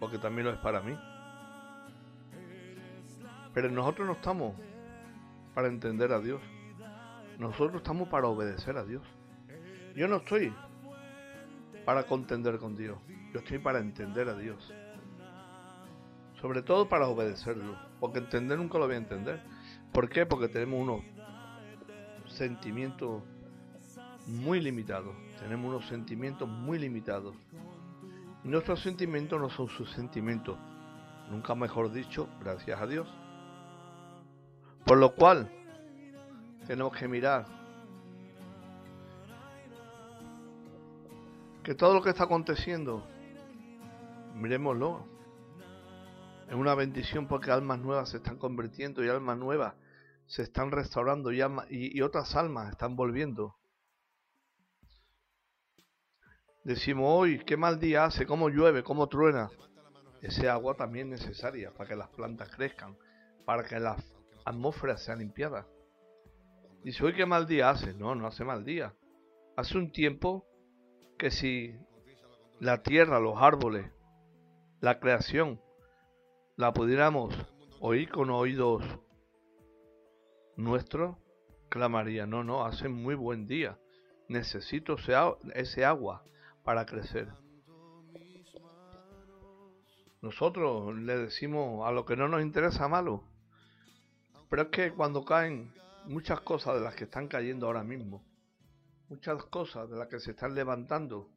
porque 0.00 0.18
también 0.18 0.48
lo 0.48 0.52
es 0.52 0.58
para 0.58 0.80
mí. 0.80 0.98
Pero 3.54 3.70
nosotros 3.70 4.08
no 4.08 4.14
estamos 4.14 4.56
para 5.54 5.68
entender 5.68 6.12
a 6.12 6.18
Dios. 6.18 6.40
Nosotros 7.40 7.76
estamos 7.76 8.06
para 8.08 8.28
obedecer 8.28 8.76
a 8.76 8.84
Dios. 8.84 9.02
Yo 9.96 10.06
no 10.06 10.16
estoy 10.16 10.52
para 11.86 12.02
contender 12.02 12.58
con 12.58 12.76
Dios. 12.76 12.98
Yo 13.32 13.38
estoy 13.38 13.58
para 13.58 13.78
entender 13.78 14.28
a 14.28 14.36
Dios. 14.36 14.70
Sobre 16.38 16.60
todo 16.60 16.86
para 16.90 17.08
obedecerlo. 17.08 17.78
Porque 17.98 18.18
entender 18.18 18.58
nunca 18.58 18.76
lo 18.76 18.84
voy 18.84 18.96
a 18.96 18.98
entender. 18.98 19.40
¿Por 19.90 20.10
qué? 20.10 20.26
Porque 20.26 20.48
tenemos 20.48 20.82
unos 20.82 21.02
sentimientos 22.26 23.22
muy 24.26 24.60
limitados. 24.60 25.16
Tenemos 25.38 25.70
unos 25.70 25.88
sentimientos 25.88 26.46
muy 26.46 26.78
limitados. 26.78 27.34
Y 28.44 28.48
nuestros 28.48 28.82
sentimientos 28.82 29.40
no 29.40 29.48
son 29.48 29.70
sus 29.70 29.90
sentimientos. 29.92 30.58
Nunca 31.30 31.54
mejor 31.54 31.90
dicho, 31.90 32.28
gracias 32.38 32.78
a 32.78 32.86
Dios. 32.86 33.08
Por 34.84 34.98
lo 34.98 35.14
cual, 35.14 35.50
tenemos 36.70 36.96
que 36.96 37.08
mirar 37.08 37.46
que 41.64 41.74
todo 41.74 41.94
lo 41.94 42.00
que 42.00 42.10
está 42.10 42.22
aconteciendo, 42.22 43.04
miremoslo, 44.36 45.04
es 46.48 46.54
una 46.54 46.76
bendición 46.76 47.26
porque 47.26 47.50
almas 47.50 47.80
nuevas 47.80 48.10
se 48.10 48.18
están 48.18 48.38
convirtiendo 48.38 49.04
y 49.04 49.08
almas 49.08 49.36
nuevas 49.36 49.74
se 50.26 50.42
están 50.42 50.70
restaurando 50.70 51.32
y, 51.32 51.40
y, 51.70 52.02
otras 52.02 52.36
almas 52.36 52.70
están 52.70 52.94
volviendo. 52.94 53.56
Decimos 56.62 57.06
hoy, 57.08 57.40
qué 57.44 57.56
mal 57.56 57.80
día 57.80 58.04
hace, 58.04 58.26
cómo 58.26 58.48
llueve, 58.48 58.84
cómo 58.84 59.08
truena. 59.08 59.50
Ese 60.22 60.48
agua 60.48 60.76
también 60.76 61.12
es 61.14 61.22
necesaria 61.22 61.72
para 61.72 61.88
que 61.88 61.96
las 61.96 62.10
plantas 62.10 62.48
crezcan, 62.54 62.96
para 63.44 63.64
que 63.64 63.80
las 63.80 64.00
atmósferas 64.44 65.02
sean 65.02 65.18
limpiadas. 65.18 65.66
Dice, 66.82 67.04
hoy 67.04 67.14
qué 67.14 67.26
mal 67.26 67.46
día 67.46 67.70
hace. 67.70 67.92
No, 67.94 68.14
no 68.14 68.26
hace 68.26 68.44
mal 68.44 68.64
día. 68.64 68.94
Hace 69.56 69.76
un 69.76 69.92
tiempo 69.92 70.46
que 71.18 71.30
si 71.30 71.74
la 72.58 72.82
tierra, 72.82 73.20
los 73.20 73.36
árboles, 73.36 73.92
la 74.80 74.98
creación, 74.98 75.60
la 76.56 76.72
pudiéramos 76.72 77.34
oír 77.80 78.10
con 78.10 78.30
oídos 78.30 78.82
nuestros, 80.56 81.16
clamaría, 81.68 82.26
no, 82.26 82.44
no, 82.44 82.64
hace 82.64 82.88
muy 82.88 83.14
buen 83.14 83.46
día. 83.46 83.78
Necesito 84.28 84.96
ese 85.54 85.84
agua 85.84 86.24
para 86.64 86.86
crecer. 86.86 87.28
Nosotros 90.22 90.94
le 90.96 91.16
decimos 91.16 91.86
a 91.86 91.92
lo 91.92 92.04
que 92.04 92.16
no 92.16 92.28
nos 92.28 92.42
interesa 92.42 92.88
malo. 92.88 93.24
Pero 94.48 94.62
es 94.62 94.68
que 94.68 94.92
cuando 94.92 95.24
caen 95.24 95.72
muchas 96.06 96.40
cosas 96.40 96.74
de 96.74 96.80
las 96.80 96.94
que 96.94 97.04
están 97.04 97.28
cayendo 97.28 97.66
ahora 97.66 97.84
mismo, 97.84 98.24
muchas 99.08 99.44
cosas 99.44 99.90
de 99.90 99.96
las 99.96 100.08
que 100.08 100.20
se 100.20 100.32
están 100.32 100.54
levantando, 100.54 101.30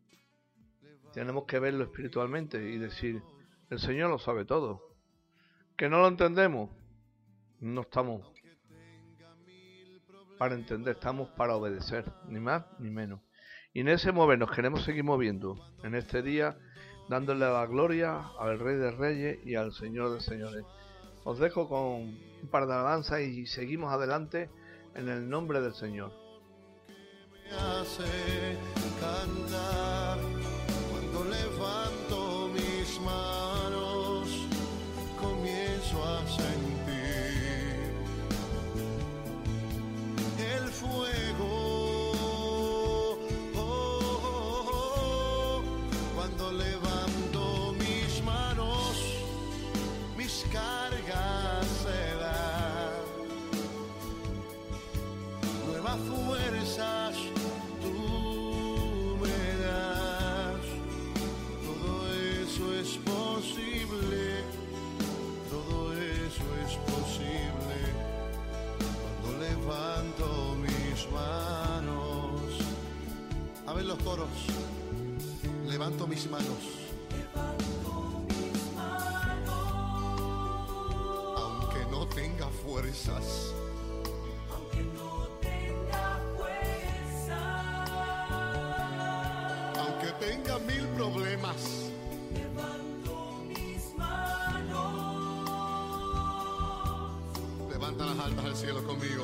tenemos 1.13 1.45
que 1.45 1.60
verlo 1.60 1.84
espiritualmente 1.84 2.58
y 2.69 2.78
decir, 2.78 3.21
el 3.69 3.80
Señor 3.80 4.10
lo 4.10 4.19
sabe 4.19 4.45
todo. 4.45 4.82
¿Que 5.78 5.89
no 5.89 5.99
lo 5.99 6.08
entendemos? 6.08 6.69
No 7.60 7.82
estamos 7.82 8.34
para 10.38 10.56
entender, 10.56 10.95
estamos 10.95 11.30
para 11.30 11.56
obedecer, 11.56 12.12
ni 12.28 12.39
más 12.39 12.65
ni 12.80 12.89
menos. 12.89 13.21
Y 13.73 13.80
en 13.82 13.88
ese 13.88 14.12
mover 14.12 14.38
nos 14.38 14.52
queremos 14.52 14.84
seguir 14.84 15.04
moviendo 15.04 15.58
en 15.84 15.95
este 15.95 16.21
día, 16.21 16.58
dándole 17.10 17.41
la 17.41 17.65
gloria 17.65 18.28
al 18.39 18.60
Rey 18.60 18.76
de 18.76 18.91
Reyes 18.91 19.39
y 19.45 19.56
al 19.56 19.71
Señor 19.73 20.13
de 20.13 20.19
Señores. 20.19 20.65
Os 21.25 21.39
dejo 21.39 21.67
con 21.69 22.17
un 22.43 22.49
par 22.51 22.67
de 22.67 22.73
alabanzas 22.73 23.21
y 23.21 23.45
seguimos 23.45 23.93
adelante 23.93 24.49
en 24.95 25.09
el 25.09 25.29
nombre 25.29 25.62
del 25.62 25.73
Señor. 25.73 26.12
cuando 30.91 31.23
levanto 31.29 32.49
mis 32.53 32.99
a 33.07 33.42
Nuevas 55.95 56.27
fuerzas 56.27 57.15
tú 57.82 59.17
me 59.21 59.63
das. 59.63 60.62
Todo 61.65 62.13
eso 62.41 62.73
es 62.79 62.97
posible 62.97 64.43
es 66.65 66.75
posible 66.91 67.77
cuando 69.21 69.39
levanto 69.39 70.56
mis 70.62 71.12
manos. 71.12 72.41
A 73.67 73.73
ver 73.73 73.86
los 73.86 73.97
coros. 73.99 74.27
Levanto 75.67 76.08
mis 76.08 76.29
manos. 76.29 76.47
Levanto 77.12 78.25
mis 78.29 78.73
manos. 78.75 79.53
Aunque 81.38 81.86
no 81.91 82.08
tenga 82.08 82.47
fuerzas. 82.65 83.42
Al 98.54 98.60
cielo 98.60 98.84
conmigo. 98.84 99.24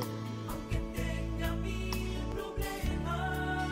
Aunque 0.50 0.78
tenga 0.96 1.52
mil 1.58 2.20
problemas. 2.34 3.70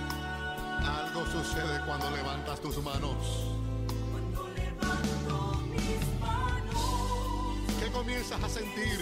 Algo 0.85 1.25
sucede 1.25 1.81
cuando 1.85 2.11
levantas 2.11 2.61
tus 2.61 2.77
manos. 2.83 3.55
Cuando 4.11 4.47
levanto 4.55 5.61
mis 5.71 6.19
manos. 6.21 7.79
¿Qué 7.79 7.91
comienzas 7.91 8.43
a 8.43 8.49
sentir? 8.49 8.99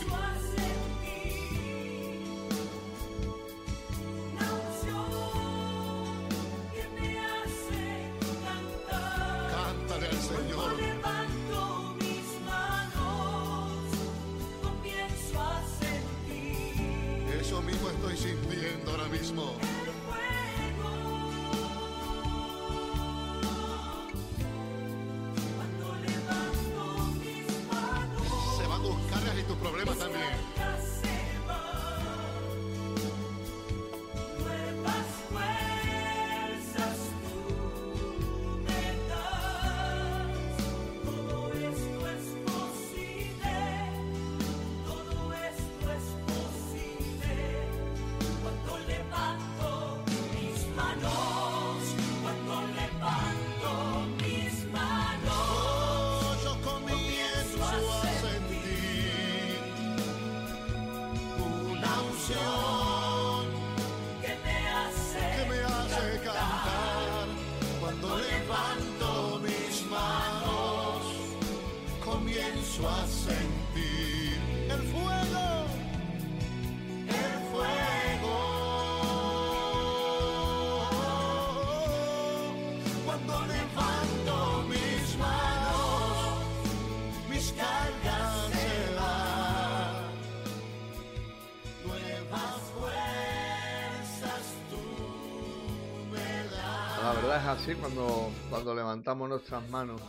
Es 97.37 97.43
así 97.43 97.75
cuando, 97.75 98.31
cuando 98.49 98.73
levantamos 98.73 99.27
nuestras 99.27 99.67
manos. 99.69 100.01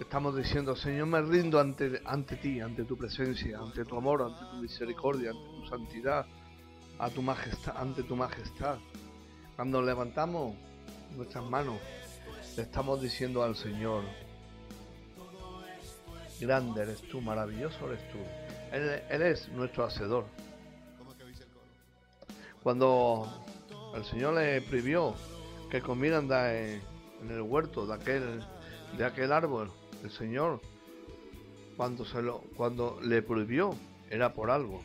Estamos 0.00 0.36
diciendo, 0.36 0.74
Señor, 0.74 1.06
me 1.06 1.20
rindo 1.22 1.60
ante, 1.60 2.00
ante 2.04 2.36
ti, 2.36 2.60
ante 2.60 2.84
tu 2.84 2.96
presencia, 2.96 3.58
ante 3.58 3.84
tu 3.84 3.96
amor, 3.96 4.22
ante 4.22 4.40
tu 4.50 4.56
misericordia, 4.56 5.30
ante 5.30 5.44
tu 5.44 5.66
santidad, 5.68 6.26
a 6.98 7.10
tu 7.10 7.22
majestad, 7.22 7.76
ante 7.76 8.02
tu 8.02 8.16
majestad. 8.16 8.78
Cuando 9.54 9.80
levantamos 9.82 10.56
nuestras 11.16 11.44
manos, 11.44 11.76
le 12.56 12.62
estamos 12.62 13.00
diciendo 13.00 13.44
al 13.44 13.54
Señor, 13.54 14.02
grande 16.40 16.82
eres 16.82 17.02
tú, 17.02 17.20
maravilloso 17.20 17.86
eres 17.92 18.10
tú. 18.10 18.18
Él, 18.72 19.02
él 19.08 19.22
es 19.22 19.48
nuestro 19.50 19.84
hacedor. 19.84 20.24
Cuando 22.62 23.44
el 23.94 24.04
Señor 24.04 24.34
le 24.34 24.60
prohibió 24.62 25.14
que 25.70 25.80
comieran 25.80 26.28
de, 26.28 26.76
en 27.22 27.30
el 27.30 27.42
huerto 27.42 27.86
de 27.86 27.94
aquel, 27.94 28.44
de 28.96 29.04
aquel 29.04 29.32
árbol. 29.32 29.70
El 30.02 30.10
Señor, 30.10 30.60
cuando, 31.76 32.04
se 32.04 32.22
lo, 32.22 32.40
cuando 32.56 32.98
le 33.02 33.22
prohibió, 33.22 33.74
era 34.08 34.32
por 34.32 34.50
algo. 34.50 34.82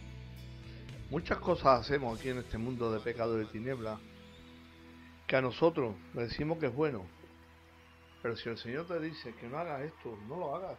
Muchas 1.10 1.38
cosas 1.38 1.82
hacemos 1.82 2.18
aquí 2.18 2.30
en 2.30 2.40
este 2.40 2.58
mundo 2.58 2.92
de 2.92 3.00
pecado 3.00 3.40
y 3.42 3.46
tiniebla 3.46 4.00
que 5.28 5.36
a 5.36 5.42
nosotros 5.42 5.96
le 6.14 6.24
decimos 6.24 6.58
que 6.58 6.68
es 6.68 6.76
bueno. 6.76 7.06
Pero 8.22 8.36
si 8.36 8.50
el 8.50 8.58
Señor 8.58 8.88
te 8.88 9.00
dice 9.00 9.34
que 9.36 9.48
no 9.48 9.60
hagas 9.60 9.82
esto, 9.82 10.18
no 10.28 10.38
lo 10.38 10.56
hagas. 10.56 10.78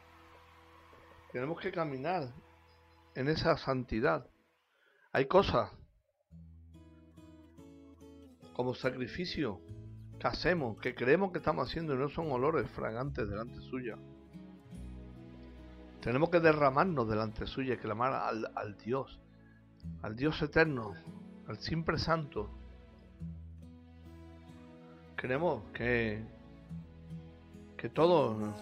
Tenemos 1.33 1.61
que 1.61 1.71
caminar 1.71 2.33
en 3.15 3.29
esa 3.29 3.57
santidad. 3.57 4.27
Hay 5.13 5.27
cosas 5.27 5.71
como 8.57 8.75
sacrificio 8.75 9.61
que 10.19 10.27
hacemos, 10.27 10.79
que 10.79 10.95
creemos 10.95 11.31
que 11.31 11.41
estamos 11.41 11.69
haciendo 11.69 11.95
no 11.95 12.09
son 12.09 12.33
olores 12.33 12.67
fragantes 12.71 13.29
delante 13.29 13.61
suya. 13.61 13.99
Tenemos 16.01 16.31
que 16.31 16.41
derramarnos 16.41 17.07
delante 17.07 17.47
suya 17.47 17.75
y 17.75 17.77
clamar 17.77 18.15
al, 18.15 18.79
Dios, 18.79 19.21
al 20.01 20.17
Dios 20.17 20.41
eterno, 20.41 20.95
al 21.47 21.59
siempre 21.59 21.99
santo. 21.99 22.49
Creemos 25.17 25.63
que, 25.75 26.25
que 27.77 27.91
todo, 27.91 28.55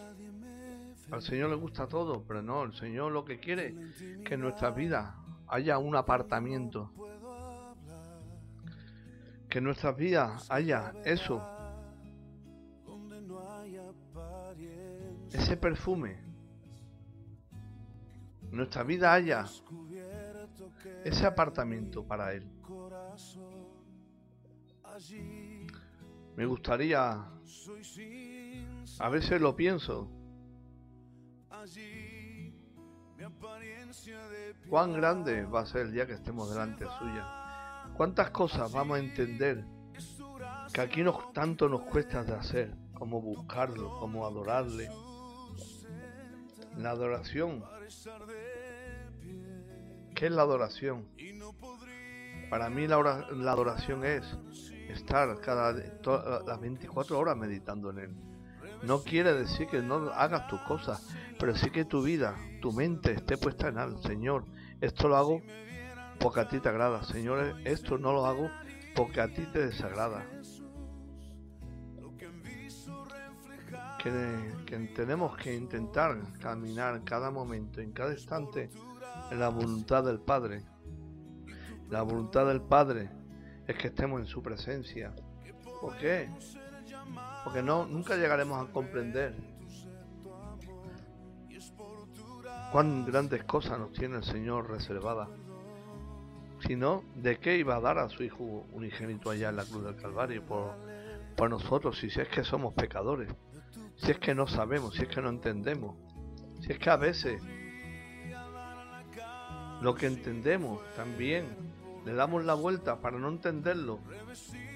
al 1.13 1.23
Señor 1.23 1.51
le 1.51 1.57
gusta 1.57 1.87
todo, 1.87 2.25
pero 2.27 2.43
no, 2.43 2.65
el 2.65 2.75
Señor 2.75 3.13
lo 3.13 3.25
que 3.25 3.39
quiere 3.39 3.77
que 4.25 4.35
en 4.35 4.41
nuestra 4.41 4.71
vida 4.71 5.15
haya 5.47 5.79
un 5.79 5.95
apartamiento 5.95 6.91
que 9.55 9.59
en 9.59 9.65
nuestras 9.67 9.97
vidas 9.97 10.51
haya 10.51 10.93
eso, 11.05 11.41
ese 15.31 15.57
perfume, 15.57 16.17
nuestra 18.51 18.83
vida 18.83 19.13
haya 19.13 19.45
ese 21.05 21.25
apartamento 21.25 22.05
para 22.05 22.33
Él. 22.33 22.51
Me 26.35 26.47
gustaría, 26.47 27.25
a 28.99 29.09
veces 29.09 29.41
lo 29.41 29.55
pienso, 29.55 30.11
cuán 34.69 34.95
grande 34.95 35.45
va 35.45 35.61
a 35.61 35.67
ser 35.67 35.83
el 35.83 35.93
día 35.93 36.09
que 36.09 36.15
estemos 36.15 36.51
delante 36.51 36.87
suya. 36.99 37.44
¿Cuántas 37.97 38.31
cosas 38.31 38.73
vamos 38.73 38.97
a 38.97 39.01
entender 39.01 39.65
que 40.73 40.81
aquí 40.81 41.03
nos, 41.03 41.33
tanto 41.33 41.69
nos 41.69 41.83
cuesta 41.83 42.25
de 42.25 42.35
hacer, 42.35 42.75
como 42.93 43.21
buscarlo, 43.21 43.99
como 44.01 44.27
adorarle? 44.27 44.91
La 46.77 46.91
adoración. 46.91 47.65
¿Qué 50.15 50.27
es 50.27 50.33
la 50.33 50.43
adoración? 50.43 51.09
Para 52.51 52.69
mí 52.69 52.89
la, 52.89 53.29
la 53.33 53.53
adoración 53.53 54.05
es 54.05 54.25
estar 54.89 55.41
cada 55.41 55.73
las 55.73 56.61
24 56.61 57.17
horas 57.17 57.37
meditando 57.37 57.91
en 57.91 57.99
él. 57.99 58.17
No 58.83 59.03
quiere 59.03 59.33
decir 59.35 59.69
que 59.69 59.81
no 59.83 60.11
hagas 60.11 60.49
tus 60.49 60.61
cosas, 60.63 61.09
pero 61.39 61.55
sí 61.55 61.71
que 61.71 61.85
tu 61.85 62.03
vida, 62.03 62.37
tu 62.61 62.73
mente 62.73 63.13
esté 63.13 63.39
puesta 63.39 63.69
en 63.69 63.79
él. 63.79 63.97
Señor, 64.03 64.45
esto 64.81 65.09
lo 65.09 65.17
hago 65.17 65.43
porque 66.19 66.41
a 66.41 66.49
ti 66.49 66.61
te 66.61 66.69
agrada. 66.69 67.03
Señor, 67.03 67.57
esto 67.65 67.99
no 67.99 68.13
lo 68.13 68.27
hago 68.27 68.51
porque 68.95 69.21
a 69.21 69.29
ti 69.29 69.47
te 69.47 69.67
desagrada. 69.67 70.25
Que, 74.03 74.93
tenemos 74.95 75.37
que 75.39 75.55
intentar 75.55 76.19
caminar 76.39 77.03
cada 77.05 77.31
momento, 77.31 77.81
en 77.81 77.93
cada 77.93 78.13
instante, 78.13 78.71
en 79.31 79.41
la 79.41 79.49
voluntad 79.49 80.05
del 80.05 80.21
Padre. 80.21 80.63
La 81.89 82.03
voluntad 82.03 82.47
del 82.47 82.61
Padre 82.61 83.09
es 83.67 83.77
que 83.77 83.89
estemos 83.89 84.21
en 84.21 84.27
su 84.27 84.43
presencia. 84.43 85.15
¿Por 85.81 85.97
qué? 85.97 86.29
Porque 87.45 87.63
no, 87.63 87.87
nunca 87.87 88.17
llegaremos 88.17 88.63
a 88.63 88.71
comprender 88.71 89.35
cuán 92.71 93.07
grandes 93.07 93.45
cosas 93.45 93.79
nos 93.79 93.93
tiene 93.93 94.17
el 94.17 94.25
Señor 94.25 94.69
reservadas 94.69 95.29
sino 96.67 97.05
de 97.15 97.39
qué 97.39 97.59
iba 97.59 97.77
a 97.77 97.81
dar 97.81 97.99
a 97.99 98.09
su 98.09 98.23
Hijo 98.23 98.67
unigénito 98.73 99.31
allá 99.31 99.51
en 99.51 99.57
la 99.57 99.65
cruz 99.65 99.85
del 99.85 99.97
Calvario 99.97 100.45
por, 100.45 100.75
por 101.37 101.51
nosotros, 101.51 101.99
si 101.99 102.07
es 102.07 102.29
que 102.29 102.45
somos 102.45 102.75
pecadores, 102.75 103.29
si 103.97 104.11
es 104.11 104.19
que 104.19 104.35
no 104.35 104.47
sabemos, 104.47 104.95
si 104.95 105.03
es 105.03 105.09
que 105.09 105.21
no 105.21 105.29
entendemos, 105.29 105.97
si 106.61 106.73
es 106.73 106.79
que 106.79 106.91
a 106.91 106.97
veces 106.97 107.43
lo 109.81 109.95
que 109.95 110.07
entendemos 110.07 110.81
también 110.95 111.45
le 112.05 112.15
damos 112.15 112.45
la 112.45 112.55
vuelta 112.55 113.01
para 113.01 113.19
no 113.19 113.29
entenderlo 113.29 114.01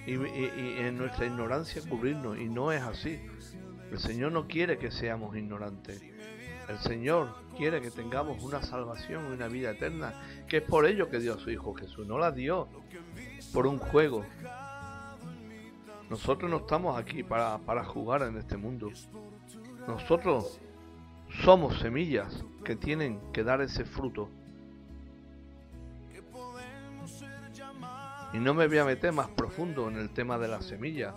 y, 0.07 0.13
y 0.13 0.75
en 0.79 0.99
nuestra 0.99 1.27
ignorancia 1.27 1.83
cubrirnos 1.89 2.39
y 2.39 2.49
no 2.49 2.73
es 2.73 2.83
así. 2.83 3.21
El 3.91 3.99
Señor 3.99 4.33
no 4.33 4.47
quiere 4.47 4.79
que 4.79 4.91
seamos 4.91 5.35
ignorantes. 5.37 6.03
El 6.69 6.79
Señor 6.79 7.35
quiere 7.57 7.81
que 7.81 7.91
tengamos 7.91 8.43
una 8.43 8.63
salvación 8.63 9.27
y 9.29 9.33
una 9.33 9.49
vida 9.49 9.71
eterna, 9.71 10.13
que 10.47 10.59
es 10.59 10.63
por 10.63 10.85
ello 10.85 11.09
que 11.09 11.19
dio 11.19 11.35
a 11.35 11.39
su 11.39 11.51
Hijo 11.51 11.73
Jesús. 11.75 12.07
No 12.07 12.19
la 12.19 12.31
dio 12.31 12.69
por 13.55 13.67
un 13.67 13.79
juego. 13.79 14.25
Nosotros 16.11 16.51
no 16.51 16.59
estamos 16.59 16.99
aquí 16.99 17.23
para, 17.23 17.59
para 17.59 17.85
jugar 17.85 18.23
en 18.23 18.37
este 18.37 18.57
mundo. 18.57 18.91
Nosotros 19.87 20.61
somos 21.43 21.79
semillas 21.79 22.45
que 22.65 22.77
tienen 22.77 23.19
que 23.33 23.45
dar 23.45 23.63
ese 23.63 23.85
fruto. 23.85 24.29
Y 28.35 28.39
no 28.39 28.53
me 28.53 28.69
voy 28.69 28.79
a 28.79 28.85
meter 28.85 29.13
más 29.13 29.29
profundo 29.31 29.89
en 29.89 29.97
el 29.97 30.11
tema 30.11 30.39
de 30.39 30.49
la 30.49 30.61
semilla. 30.61 31.15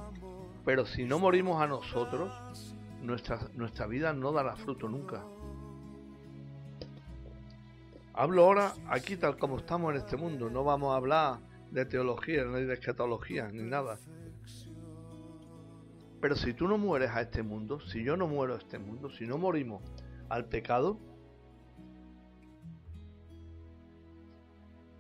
Pero 0.63 0.85
si 0.85 1.03
no 1.03 1.19
morimos 1.19 1.61
a 1.61 1.67
nosotros, 1.67 2.31
nuestra, 3.01 3.39
nuestra 3.55 3.87
vida 3.87 4.13
no 4.13 4.31
dará 4.31 4.55
fruto 4.55 4.87
nunca. 4.87 5.21
Hablo 8.21 8.43
ahora 8.43 8.75
aquí 8.87 9.17
tal 9.17 9.35
como 9.35 9.57
estamos 9.57 9.89
en 9.89 9.97
este 9.97 10.15
mundo, 10.15 10.47
no 10.47 10.63
vamos 10.63 10.93
a 10.93 10.97
hablar 10.97 11.39
de 11.71 11.87
teología, 11.87 12.45
ni 12.45 12.65
de 12.65 12.75
escatología, 12.75 13.47
ni 13.47 13.63
nada. 13.63 13.97
Pero 16.21 16.35
si 16.35 16.53
tú 16.53 16.67
no 16.67 16.77
mueres 16.77 17.09
a 17.09 17.21
este 17.21 17.41
mundo, 17.41 17.79
si 17.79 18.03
yo 18.03 18.15
no 18.15 18.27
muero 18.27 18.53
a 18.53 18.57
este 18.59 18.77
mundo, 18.77 19.09
si 19.09 19.25
no 19.25 19.39
morimos 19.39 19.81
al 20.29 20.45
pecado, 20.45 20.99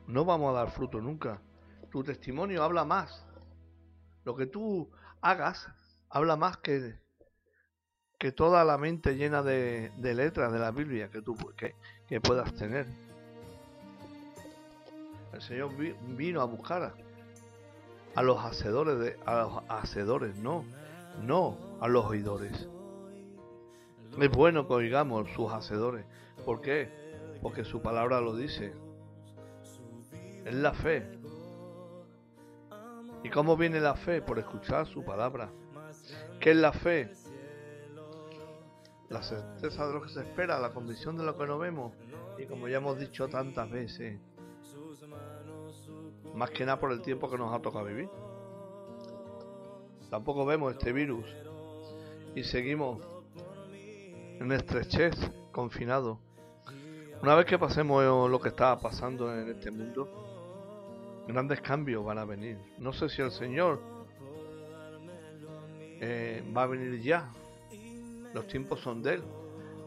no 0.07 0.25
vamos 0.25 0.49
a 0.49 0.57
dar 0.57 0.71
fruto 0.71 0.99
nunca. 0.99 1.43
Tu 1.91 2.03
testimonio 2.03 2.63
habla 2.63 2.85
más. 2.85 3.23
Lo 4.23 4.35
que 4.35 4.47
tú 4.47 4.89
hagas 5.21 5.67
habla 6.09 6.37
más 6.37 6.57
que, 6.57 6.99
que 8.17 8.31
toda 8.31 8.65
la 8.65 8.79
mente 8.79 9.15
llena 9.15 9.43
de, 9.43 9.91
letras 9.99 10.51
de 10.51 10.57
la 10.57 10.71
Biblia 10.71 11.11
que 11.11 11.21
tú 11.21 11.37
que 12.07 12.19
puedas 12.19 12.51
tener. 12.55 12.87
El 15.33 15.41
Señor 15.41 15.71
vino 16.15 16.41
a 16.41 16.45
buscar 16.45 16.93
a, 18.15 18.21
los 18.21 18.43
hacedores 18.43 18.99
de, 18.99 19.17
a 19.25 19.41
los 19.41 19.63
hacedores, 19.69 20.35
no, 20.37 20.65
no 21.21 21.57
a 21.79 21.87
los 21.87 22.05
oidores. 22.05 22.67
Es 24.19 24.31
bueno 24.31 24.67
que 24.67 24.73
oigamos 24.73 25.29
sus 25.31 25.51
hacedores. 25.51 26.05
¿Por 26.45 26.61
qué? 26.61 26.89
Porque 27.41 27.63
su 27.63 27.81
palabra 27.81 28.19
lo 28.19 28.35
dice. 28.35 28.73
Es 30.45 30.53
la 30.53 30.73
fe. 30.73 31.17
¿Y 33.23 33.29
cómo 33.29 33.55
viene 33.55 33.79
la 33.79 33.95
fe? 33.95 34.21
Por 34.21 34.39
escuchar 34.39 34.85
su 34.87 35.05
palabra. 35.05 35.49
¿Qué 36.39 36.51
es 36.51 36.57
la 36.57 36.73
fe? 36.73 37.11
la 39.11 39.21
certeza 39.21 39.85
de 39.87 39.93
lo 39.93 40.01
que 40.01 40.09
se 40.09 40.21
espera, 40.21 40.57
la 40.57 40.71
convicción 40.71 41.17
de 41.17 41.25
lo 41.25 41.37
que 41.37 41.45
no 41.45 41.59
vemos. 41.59 41.91
Y 42.39 42.45
como 42.45 42.69
ya 42.69 42.77
hemos 42.77 42.97
dicho 42.97 43.27
tantas 43.27 43.69
veces, 43.69 44.17
más 46.35 46.51
que 46.51 46.65
nada 46.65 46.79
por 46.79 46.91
el 46.91 47.01
tiempo 47.01 47.29
que 47.29 47.37
nos 47.37 47.53
ha 47.53 47.61
tocado 47.61 47.85
vivir. 47.85 48.09
tampoco 50.09 50.45
vemos 50.45 50.73
este 50.73 50.91
virus 50.91 51.25
y 52.35 52.43
seguimos 52.43 52.99
en 54.39 54.51
estrechez, 54.51 55.15
confinados. 55.51 56.17
Una 57.21 57.35
vez 57.35 57.45
que 57.45 57.59
pasemos 57.59 58.29
lo 58.29 58.39
que 58.39 58.49
está 58.49 58.79
pasando 58.79 59.33
en 59.33 59.49
este 59.49 59.69
mundo, 59.69 60.07
grandes 61.27 61.61
cambios 61.61 62.03
van 62.03 62.17
a 62.17 62.25
venir. 62.25 62.57
No 62.79 62.93
sé 62.93 63.09
si 63.09 63.21
el 63.21 63.31
Señor 63.31 63.79
eh, 66.01 66.43
va 66.55 66.63
a 66.63 66.67
venir 66.67 66.99
ya. 67.01 67.29
Los 68.33 68.47
tiempos 68.47 68.79
son 68.79 69.03
de 69.03 69.15
Él. 69.15 69.23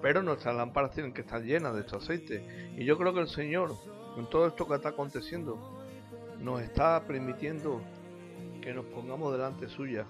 Pero 0.01 0.23
nuestras 0.23 0.55
lámparas 0.55 0.93
tienen 0.93 1.13
que 1.13 1.23
estar 1.23 1.43
llenas 1.43 1.75
de 1.75 1.81
este 1.81 1.97
aceite. 1.97 2.75
Y 2.77 2.85
yo 2.85 2.97
creo 2.97 3.13
que 3.13 3.21
el 3.21 3.29
Señor, 3.29 3.75
con 4.15 4.31
todo 4.31 4.47
esto 4.47 4.69
que 4.69 4.75
está 4.75 4.91
aconteciendo, 4.91 5.74
nos 6.41 6.61
está 6.63 7.05
permitiendo 7.07 7.81
que 8.61 8.73
nos 8.73 8.85
pongamos 8.87 9.33
delante 9.33 9.69
suya. 9.69 10.07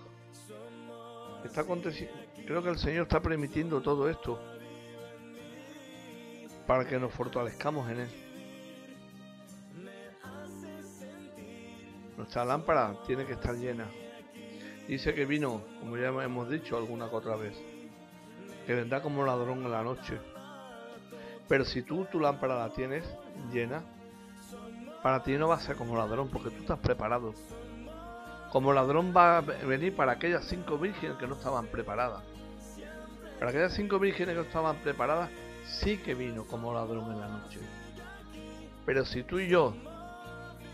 Está 1.44 1.64
creo 1.64 2.62
que 2.62 2.70
el 2.70 2.78
Señor 2.78 3.02
está 3.02 3.20
permitiendo 3.20 3.82
todo 3.82 4.08
esto 4.08 4.40
para 6.66 6.86
que 6.86 6.98
nos 6.98 7.12
fortalezcamos 7.12 7.90
en 7.90 8.00
Él. 8.00 8.08
Nuestra 12.16 12.44
lámpara 12.44 12.96
tiene 13.06 13.26
que 13.26 13.32
estar 13.32 13.54
llena. 13.54 13.86
Dice 14.88 15.14
que 15.14 15.26
vino, 15.26 15.62
como 15.80 15.96
ya 15.96 16.08
hemos 16.08 16.48
dicho 16.48 16.76
alguna 16.76 17.06
otra 17.06 17.36
vez, 17.36 17.54
que 18.66 18.74
vendrá 18.74 19.02
como 19.02 19.24
ladrón 19.24 19.64
en 19.64 19.70
la 19.70 19.82
noche. 19.82 20.18
Pero 21.48 21.64
si 21.64 21.82
tú 21.82 22.06
tu 22.06 22.20
lámpara 22.20 22.56
la 22.56 22.70
tienes 22.70 23.04
llena, 23.52 23.82
para 25.04 25.22
ti 25.22 25.36
no 25.36 25.48
va 25.48 25.56
a 25.56 25.60
ser 25.60 25.76
como 25.76 25.98
ladrón, 25.98 26.30
porque 26.30 26.48
tú 26.48 26.62
estás 26.62 26.78
preparado. 26.78 27.34
Como 28.50 28.72
ladrón 28.72 29.12
va 29.14 29.36
a 29.36 29.40
venir 29.42 29.94
para 29.94 30.12
aquellas 30.12 30.46
cinco 30.46 30.78
vírgenes 30.78 31.18
que 31.18 31.26
no 31.26 31.34
estaban 31.34 31.66
preparadas. 31.66 32.22
Para 33.38 33.50
aquellas 33.50 33.74
cinco 33.74 33.98
vírgenes 33.98 34.34
que 34.34 34.40
no 34.40 34.46
estaban 34.46 34.76
preparadas, 34.76 35.28
sí 35.66 35.98
que 35.98 36.14
vino 36.14 36.46
como 36.46 36.72
ladrón 36.72 37.12
en 37.12 37.20
la 37.20 37.28
noche. 37.28 37.60
Pero 38.86 39.04
si 39.04 39.24
tú 39.24 39.40
y 39.40 39.48
yo, 39.48 39.74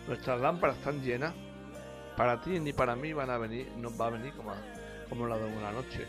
nuestras 0.07 0.41
lámparas 0.41 0.77
están 0.77 1.03
llenas, 1.03 1.35
para 2.17 2.41
ti 2.41 2.61
ni 2.61 2.73
para 2.73 2.95
mí 2.95 3.13
van 3.13 3.31
a 3.31 3.37
venir, 3.37 3.73
nos 3.79 4.01
va 4.01 4.07
a 4.07 4.11
venir 4.11 4.33
como, 4.35 4.53
como 5.09 5.27
ladrón 5.27 5.55
en 5.55 5.63
la 5.65 5.73
noche. 5.73 6.07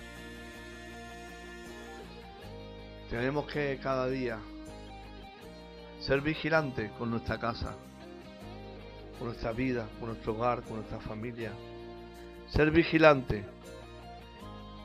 Tenemos 3.09 3.47
que 3.47 3.79
cada 3.81 4.07
día 4.07 4.37
ser 6.01 6.21
vigilantes 6.21 6.91
con 6.91 7.09
nuestra 7.09 7.39
casa, 7.39 7.75
con 9.21 9.27
nuestra 9.27 9.51
vida, 9.51 9.87
con 9.99 10.09
nuestro 10.09 10.33
hogar, 10.33 10.63
con 10.63 10.77
nuestra 10.77 10.99
familia. 10.99 11.51
Ser 12.49 12.71
vigilantes 12.71 13.45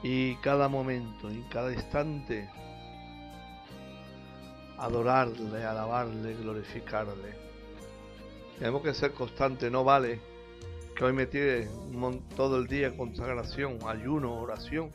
y 0.03 0.35
cada 0.37 0.69
momento, 0.69 1.31
y 1.31 1.41
cada 1.51 1.73
instante 1.73 2.47
adorarle, 4.77 5.65
alabarle, 5.65 6.35
glorificarle. 6.35 7.35
Tenemos 8.59 8.83
que 8.83 8.93
ser 8.93 9.15
constantes, 9.15 9.73
no 9.73 9.85
vale 9.85 10.21
que 10.95 11.03
hoy 11.03 11.15
me 11.15 11.25
tire 11.25 11.71
todo 12.37 12.59
el 12.59 12.67
día 12.67 12.95
consagración, 12.95 13.79
ayuno, 13.87 14.39
oración 14.39 14.91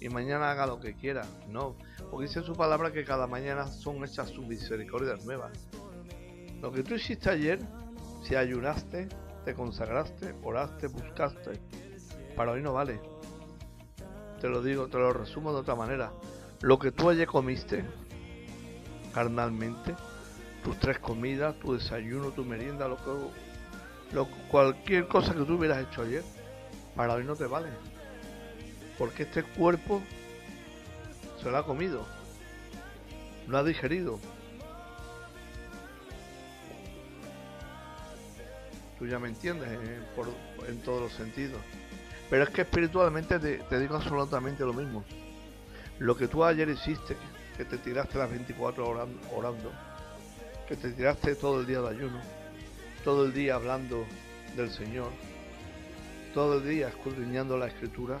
y 0.00 0.08
mañana 0.08 0.52
haga 0.52 0.68
lo 0.68 0.78
que 0.78 0.94
quiera. 0.94 1.26
No, 1.48 1.74
porque 2.12 2.28
dice 2.28 2.42
su 2.42 2.54
palabra 2.54 2.92
que 2.92 3.04
cada 3.04 3.26
mañana 3.26 3.66
son 3.66 4.04
hechas 4.04 4.28
sus 4.28 4.46
misericordias 4.46 5.24
nuevas. 5.24 5.50
Lo 6.62 6.70
que 6.70 6.84
tú 6.84 6.94
hiciste 6.94 7.28
ayer, 7.28 7.58
si 8.22 8.34
ayunaste, 8.34 9.08
te 9.44 9.54
consagraste, 9.54 10.34
oraste, 10.42 10.88
buscaste, 10.88 11.60
para 12.36 12.52
hoy 12.52 12.62
no 12.62 12.72
vale. 12.72 13.00
Te 14.40 14.48
lo 14.48 14.62
digo, 14.62 14.88
te 14.88 14.98
lo 14.98 15.12
resumo 15.12 15.52
de 15.52 15.60
otra 15.60 15.74
manera. 15.74 16.12
Lo 16.60 16.78
que 16.78 16.92
tú 16.92 17.10
ayer 17.10 17.26
comiste, 17.26 17.84
carnalmente, 19.14 19.94
tus 20.62 20.78
tres 20.78 20.98
comidas, 20.98 21.58
tu 21.60 21.74
desayuno, 21.74 22.30
tu 22.30 22.44
merienda, 22.44 22.88
lo 22.88 22.96
que, 22.96 24.30
cualquier 24.50 25.08
cosa 25.08 25.34
que 25.34 25.44
tú 25.44 25.54
hubieras 25.54 25.86
hecho 25.86 26.02
ayer, 26.02 26.22
para 26.94 27.14
hoy 27.14 27.24
no 27.24 27.36
te 27.36 27.46
vale. 27.46 27.68
Porque 28.98 29.22
este 29.24 29.42
cuerpo 29.42 30.02
se 31.42 31.50
lo 31.50 31.56
ha 31.56 31.64
comido, 31.64 32.04
lo 33.46 33.58
ha 33.58 33.64
digerido. 33.64 34.18
Tú 38.98 39.06
ya 39.06 39.18
me 39.18 39.28
entiendes 39.28 39.68
eh, 39.70 40.00
en 40.68 40.80
todos 40.82 41.02
los 41.02 41.12
sentidos. 41.12 41.60
Pero 42.28 42.44
es 42.44 42.50
que 42.50 42.62
espiritualmente 42.62 43.38
te, 43.38 43.58
te 43.58 43.78
digo 43.78 43.96
absolutamente 43.96 44.64
lo 44.64 44.72
mismo. 44.72 45.04
Lo 45.98 46.16
que 46.16 46.28
tú 46.28 46.44
ayer 46.44 46.68
hiciste, 46.68 47.16
que 47.56 47.64
te 47.64 47.78
tiraste 47.78 48.18
las 48.18 48.30
24 48.30 48.88
horas 48.88 49.08
orando, 49.34 49.72
que 50.68 50.76
te 50.76 50.92
tiraste 50.92 51.34
todo 51.34 51.60
el 51.60 51.66
día 51.66 51.80
de 51.80 51.88
ayuno, 51.88 52.20
todo 53.02 53.24
el 53.24 53.32
día 53.32 53.54
hablando 53.54 54.04
del 54.56 54.70
Señor, 54.70 55.10
todo 56.34 56.58
el 56.58 56.68
día 56.68 56.88
escudriñando 56.88 57.56
la 57.56 57.68
escritura, 57.68 58.18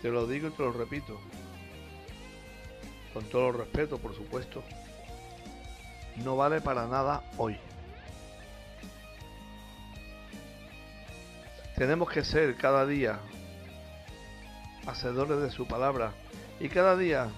te 0.00 0.08
lo 0.10 0.26
digo 0.26 0.48
y 0.48 0.50
te 0.52 0.62
lo 0.62 0.72
repito, 0.72 1.20
con 3.12 3.24
todo 3.24 3.48
el 3.48 3.58
respeto, 3.58 3.98
por 3.98 4.14
supuesto, 4.14 4.62
no 6.24 6.36
vale 6.36 6.60
para 6.60 6.86
nada 6.86 7.22
hoy. 7.36 7.58
Tenemos 11.78 12.10
que 12.10 12.24
ser 12.24 12.56
cada 12.56 12.84
día 12.86 13.20
hacedores 14.84 15.40
de 15.40 15.48
su 15.48 15.68
palabra 15.68 16.12
y 16.58 16.68
cada 16.68 16.96
día 16.96 17.30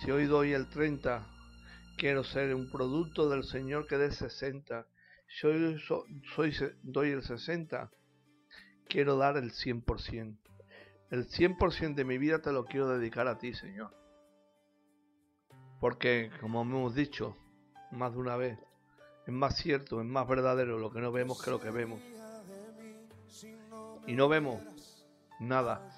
si 0.00 0.10
hoy 0.10 0.24
doy 0.24 0.52
el 0.52 0.68
30, 0.68 1.24
quiero 1.96 2.24
ser 2.24 2.52
un 2.56 2.68
producto 2.68 3.28
del 3.28 3.44
Señor 3.44 3.86
que 3.86 3.98
dé 3.98 4.10
60. 4.10 4.84
Si 5.28 5.46
hoy 5.46 5.78
soy, 6.34 6.52
doy 6.82 7.10
el 7.10 7.22
60, 7.22 7.88
quiero 8.88 9.16
dar 9.16 9.36
el 9.36 9.52
100%. 9.52 10.36
El 11.10 11.28
100% 11.28 11.94
de 11.94 12.04
mi 12.04 12.18
vida 12.18 12.42
te 12.42 12.50
lo 12.50 12.64
quiero 12.64 12.88
dedicar 12.88 13.28
a 13.28 13.38
ti, 13.38 13.54
Señor. 13.54 13.94
Porque, 15.78 16.32
como 16.40 16.62
hemos 16.62 16.96
dicho 16.96 17.36
más 17.92 18.12
de 18.12 18.18
una 18.18 18.36
vez, 18.36 18.58
es 19.24 19.32
más 19.32 19.56
cierto, 19.56 20.00
es 20.00 20.06
más 20.06 20.26
verdadero 20.26 20.80
lo 20.80 20.90
que 20.90 21.00
no 21.00 21.12
vemos 21.12 21.40
que 21.40 21.52
lo 21.52 21.60
que 21.60 21.70
vemos. 21.70 22.00
Y 24.06 24.14
no 24.14 24.28
vemos 24.28 24.60
nada, 25.38 25.88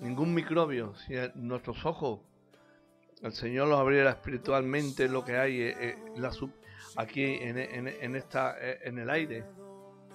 ningún 0.00 0.34
microbio. 0.34 0.94
Si 0.96 1.14
nuestros 1.34 1.84
ojos 1.84 2.20
el 3.24 3.32
Señor 3.32 3.68
los 3.68 3.80
abriera 3.80 4.10
espiritualmente 4.10 5.08
lo 5.08 5.24
que 5.24 5.38
hay 5.38 5.62
eh, 5.62 5.74
eh, 5.80 5.96
aquí 6.96 7.24
en, 7.24 8.16
esta, 8.16 8.54
eh, 8.60 8.80
en 8.82 8.98
el 8.98 9.08
aire, 9.08 9.46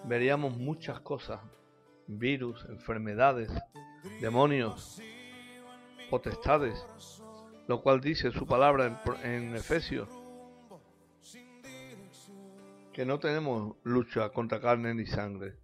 veríamos 0.05 0.55
muchas 0.55 0.99
cosas, 0.99 1.39
virus, 2.05 2.63
enfermedades, 2.69 3.49
demonios, 4.21 5.01
potestades, 6.11 6.85
lo 7.67 7.81
cual 7.81 7.99
dice 7.99 8.31
su 8.31 8.45
palabra 8.45 9.01
en, 9.23 9.31
en 9.31 9.55
Efesios, 9.55 10.07
que 12.93 13.05
no 13.05 13.17
tenemos 13.17 13.75
lucha 13.83 14.29
contra 14.29 14.61
carne 14.61 14.93
ni 14.93 15.07
sangre, 15.07 15.55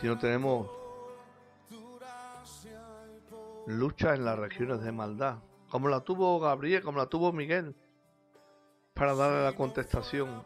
sino 0.00 0.18
tenemos 0.18 0.68
lucha 3.66 4.14
en 4.14 4.24
las 4.24 4.38
regiones 4.38 4.80
de 4.82 4.92
maldad 4.92 5.38
como 5.72 5.88
la 5.88 6.00
tuvo 6.00 6.38
Gabriel, 6.38 6.82
como 6.82 6.98
la 6.98 7.06
tuvo 7.06 7.32
Miguel, 7.32 7.74
para 8.92 9.14
darle 9.14 9.42
la 9.42 9.56
contestación 9.56 10.42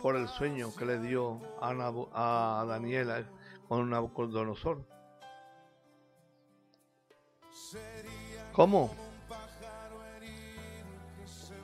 por 0.00 0.14
el 0.14 0.28
sueño 0.28 0.72
que 0.76 0.86
le 0.86 1.00
dio 1.00 1.40
a, 1.60 2.60
a 2.60 2.64
Daniela 2.66 3.28
con 3.66 3.90
Nabucodonosor. 3.90 4.86
¿Cómo? 8.52 8.94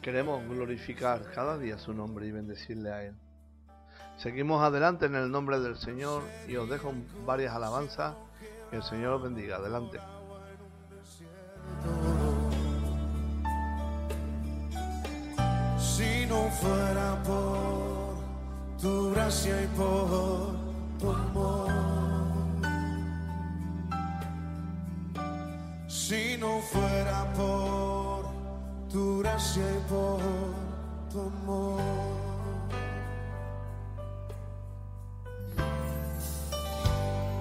Queremos 0.03 0.45
glorificar 0.49 1.31
cada 1.33 1.59
día 1.59 1.79
su 1.79 1.95
nombre 1.95 2.27
y 2.27 2.33
bendecirle 2.33 2.91
a 2.91 3.05
Él. 3.05 3.30
Seguimos 4.23 4.63
adelante 4.63 5.07
en 5.07 5.15
el 5.15 5.31
nombre 5.31 5.59
del 5.61 5.79
Señor 5.79 6.23
y 6.47 6.55
os 6.57 6.69
dejo 6.69 6.93
varias 7.25 7.55
alabanzas. 7.55 8.15
Que 8.69 8.77
el 8.77 8.83
Señor 8.83 9.15
os 9.15 9.23
bendiga. 9.23 9.57
Adelante. 9.57 9.99
Si 15.79 16.27
no 16.27 16.51
fuera 16.51 17.23
por 17.23 18.79
tu 18.79 19.11
gracia 19.13 19.63
y 19.63 19.67
por 19.69 20.53
tu 20.99 21.11
amor. 21.11 21.71
Si 25.89 26.37
no 26.39 26.61
fuera 26.61 27.33
por 27.33 28.27
tu 28.91 29.21
gracia 29.21 29.63
y 29.63 29.89
por 29.89 30.21
tu 31.11 31.21
amor. 31.21 32.20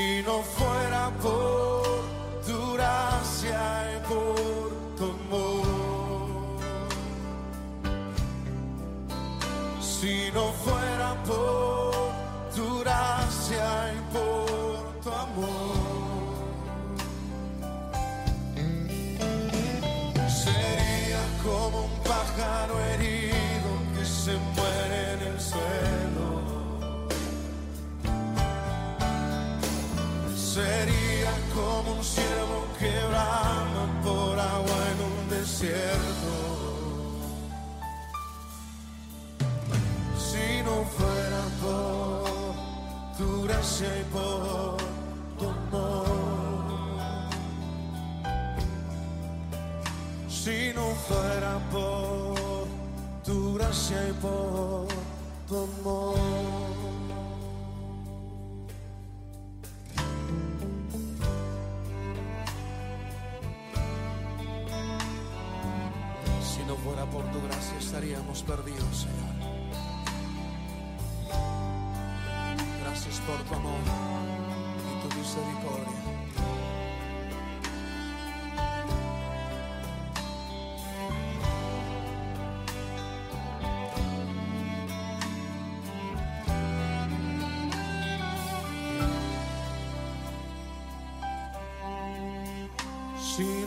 Si 0.00 0.22
no 0.22 0.40
fuera 0.42 1.10
por 1.20 1.82
tu 2.46 2.72
gracia 2.72 3.60
y 3.92 4.08
por 4.08 4.70
tu 4.96 5.04
amor. 5.04 5.66
Si 9.78 10.30
no 10.32 10.44
fuera 10.64 11.10
por 11.30 11.92
tu 12.56 12.78
gracia 12.80 13.66
y 13.92 14.00
por 14.14 14.78
tu 15.02 15.10
amor. 15.26 15.76
Sería 20.42 21.22
como 21.44 21.76
un 21.84 21.94
pájaro 22.10 22.74
herido 22.90 23.70
que 23.94 24.04
se 24.06 24.32
muere 24.54 24.69
ciervo 32.80 32.88
que 32.88 33.06
brama 33.08 33.84
por 34.02 34.38
agua 34.38 34.78
en 34.92 34.98
un 35.10 35.28
desierto. 35.28 36.32
Si 40.18 40.62
no 40.64 40.84
fuera 40.96 41.42
por 41.62 42.24
tu 43.18 43.42
gracia 43.42 43.88
y 44.00 44.04
por 44.12 44.76
tu 45.38 45.48
amor. 45.48 46.50
Si 50.28 50.72
no 50.74 50.94
fuera 51.06 51.58
por 51.70 52.66
tu 53.24 53.54
gracia 53.54 54.08
y 54.08 54.12
por 54.14 54.88
tu 55.48 55.56
amor. 55.64 56.59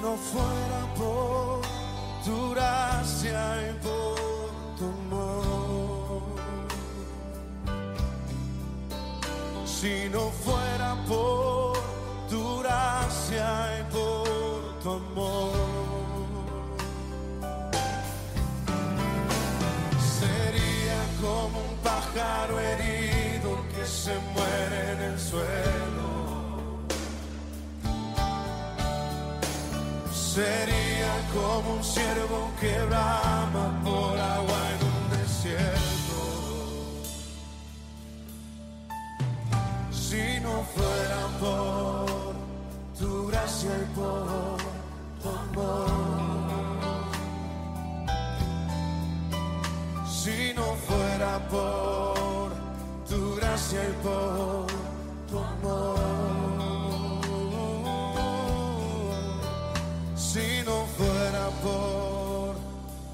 No 0.03 0.17
fuera 0.17 0.81
por 0.97 1.61
tu 2.25 2.51
gracia 2.53 3.39
y 3.69 3.73
por 3.85 4.49
tu 4.77 4.85
amor. 4.85 6.21
Si 9.65 10.09
no 10.11 10.29
fuera 10.29 10.52
Sería 30.33 31.13
como 31.31 31.75
un 31.75 31.83
ciervo 31.83 32.49
que 32.59 32.73
brama 32.85 33.79
por 33.83 34.19
agua 34.19 34.59
en 34.73 34.79
un 34.93 35.01
desierto. 35.19 36.21
Si 39.91 40.39
no 40.41 40.63
fuera 40.73 41.21
por 41.39 42.33
tu 42.97 43.27
gracia 43.27 43.69
y 43.77 43.85
por 43.95 44.57
tu 45.21 45.29
amor. 45.29 45.91
Si 50.09 50.51
no 50.55 50.67
fuera 50.87 51.47
por 51.47 52.51
tu 53.07 53.35
gracia 53.35 53.81
y 53.87 53.93
por 54.03 54.72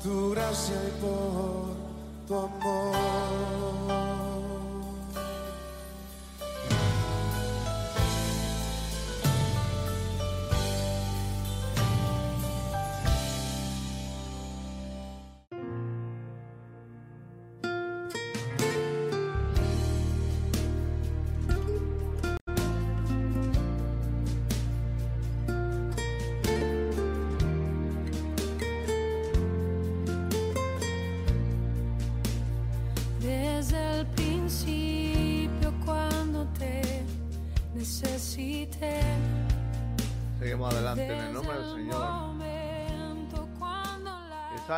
tu 0.01 0.31
gracia 0.31 0.75
y 0.75 1.01
por 1.01 1.75
tu 2.27 2.35
amor. 2.35 3.68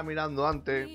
Mirando 0.03 0.47
antes 0.47 0.89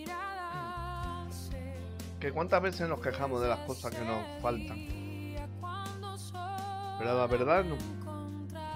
que 2.21 2.33
cuántas 2.33 2.63
veces 2.63 2.89
nos 2.89 3.01
quejamos 3.01 3.41
de 3.41 3.49
las 3.49 3.61
cosas 3.61 3.95
que 3.95 4.05
nos 4.05 4.25
faltan. 4.43 4.89
Pero 6.99 7.17
la 7.17 7.27
verdad, 7.27 7.65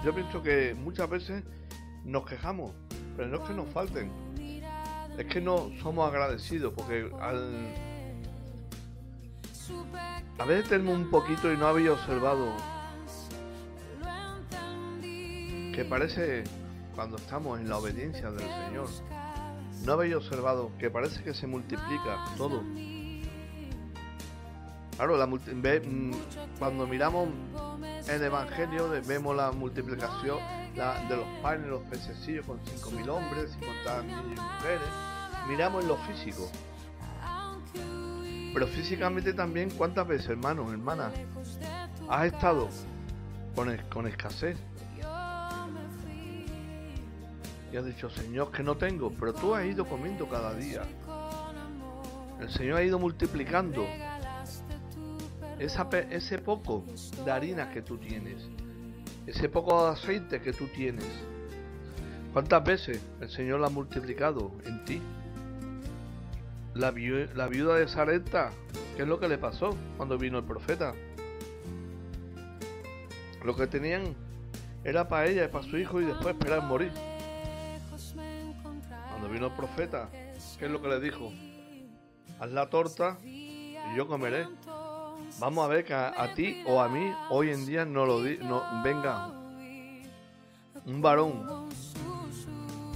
yo 0.03 0.15
pienso 0.15 0.41
que 0.41 0.75
muchas 0.75 1.09
veces 1.09 1.43
nos 2.05 2.25
quejamos, 2.25 2.71
pero 3.17 3.27
no 3.27 3.37
es 3.37 3.47
que 3.47 3.53
nos 3.53 3.67
falten. 3.69 4.11
Es 5.17 5.25
que 5.25 5.41
no 5.41 5.69
somos 5.81 6.07
agradecidos 6.07 6.73
porque 6.73 7.11
al, 7.19 7.73
a 10.39 10.45
veces 10.45 10.69
tenemos 10.69 10.95
un 10.95 11.09
poquito 11.09 11.51
y 11.51 11.57
no 11.57 11.67
había 11.67 11.91
observado 11.93 12.55
que 15.73 15.85
parece 15.87 16.43
cuando 16.95 17.17
estamos 17.17 17.59
en 17.59 17.69
la 17.69 17.77
obediencia 17.77 18.31
del 18.31 18.47
Señor. 18.47 18.87
No 19.85 19.93
habéis 19.93 20.15
observado 20.15 20.71
que 20.77 20.89
parece 20.89 21.23
que 21.23 21.33
se 21.33 21.47
multiplica 21.47 22.25
todo. 22.37 22.61
Claro, 24.97 25.17
mm, 25.17 26.11
cuando 26.59 26.85
miramos 26.85 27.29
el 28.07 28.23
Evangelio 28.23 28.89
vemos 29.07 29.35
la 29.35 29.51
multiplicación 29.51 30.37
de 30.75 31.15
los 31.17 31.25
panes, 31.41 31.67
los 31.67 31.81
pececillos 31.83 32.45
con 32.45 32.59
5.000 32.59 33.09
hombres, 33.09 33.51
50 33.59 34.03
niños 34.03 34.23
y 34.25 34.39
mujeres. 34.39 34.87
Miramos 35.47 35.81
en 35.81 35.87
lo 35.87 35.97
físico. 35.97 36.51
Pero 38.53 38.67
físicamente 38.67 39.33
también, 39.33 39.69
¿cuántas 39.71 40.05
veces, 40.07 40.29
hermanos, 40.29 40.71
hermanas, 40.71 41.13
has 42.09 42.25
estado 42.25 42.69
con, 43.55 43.71
es- 43.71 43.81
con 43.85 44.05
escasez? 44.07 44.57
Y 47.71 47.77
has 47.77 47.85
dicho, 47.85 48.09
Señor, 48.09 48.51
que 48.51 48.63
no 48.63 48.75
tengo, 48.75 49.11
pero 49.17 49.33
tú 49.33 49.55
has 49.55 49.65
ido 49.65 49.85
comiendo 49.85 50.27
cada 50.27 50.53
día. 50.53 50.83
El 52.39 52.49
Señor 52.49 52.77
ha 52.77 52.83
ido 52.83 52.99
multiplicando 52.99 53.85
ese 55.59 56.39
poco 56.39 56.83
de 57.23 57.31
harina 57.31 57.69
que 57.71 57.81
tú 57.81 57.97
tienes, 57.97 58.49
ese 59.25 59.47
poco 59.47 59.85
de 59.85 59.91
aceite 59.91 60.41
que 60.41 60.51
tú 60.51 60.67
tienes. 60.67 61.05
¿Cuántas 62.33 62.63
veces 62.63 63.01
el 63.21 63.29
Señor 63.29 63.59
lo 63.59 63.67
ha 63.67 63.69
multiplicado 63.69 64.51
en 64.65 64.83
ti? 64.85 65.01
La, 66.73 66.91
la 67.35 67.47
viuda 67.47 67.75
de 67.75 67.87
Sarepta, 67.87 68.51
¿qué 68.95 69.03
es 69.03 69.07
lo 69.07 69.19
que 69.19 69.27
le 69.27 69.37
pasó 69.37 69.77
cuando 69.97 70.17
vino 70.17 70.39
el 70.39 70.45
profeta? 70.45 70.93
Lo 73.45 73.55
que 73.55 73.67
tenían 73.67 74.15
era 74.83 75.07
para 75.07 75.27
ella 75.27 75.45
y 75.45 75.47
para 75.47 75.63
su 75.63 75.77
hijo 75.77 76.01
y 76.01 76.05
después 76.05 76.35
esperar 76.35 76.63
morir. 76.63 76.91
Cuando 79.21 79.35
vino 79.35 79.47
el 79.49 79.53
profeta, 79.53 80.09
¿qué 80.57 80.65
es 80.65 80.71
lo 80.71 80.81
que 80.81 80.87
le 80.87 80.99
dijo? 80.99 81.31
Haz 82.39 82.49
la 82.49 82.71
torta 82.71 83.19
y 83.23 83.77
yo 83.95 84.07
comeré. 84.07 84.47
Vamos 85.39 85.63
a 85.63 85.67
ver 85.67 85.85
que 85.85 85.93
a, 85.93 86.33
ti 86.33 86.63
o 86.65 86.81
a 86.81 86.89
mí 86.89 87.13
hoy 87.29 87.51
en 87.51 87.67
día 87.67 87.85
no 87.85 88.07
lo 88.07 88.23
di, 88.23 88.39
venga 88.83 89.27
un 90.87 91.03
varón 91.03 91.69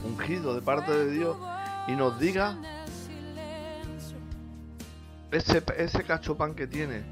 ungido 0.03 0.55
de 0.55 0.63
parte 0.63 0.91
de 0.91 1.11
Dios 1.11 1.37
y 1.87 1.91
nos 1.91 2.19
diga 2.19 2.57
ese, 5.29 5.61
ese 5.77 6.03
cacho 6.05 6.35
pan 6.35 6.55
que 6.55 6.65
tiene, 6.65 7.03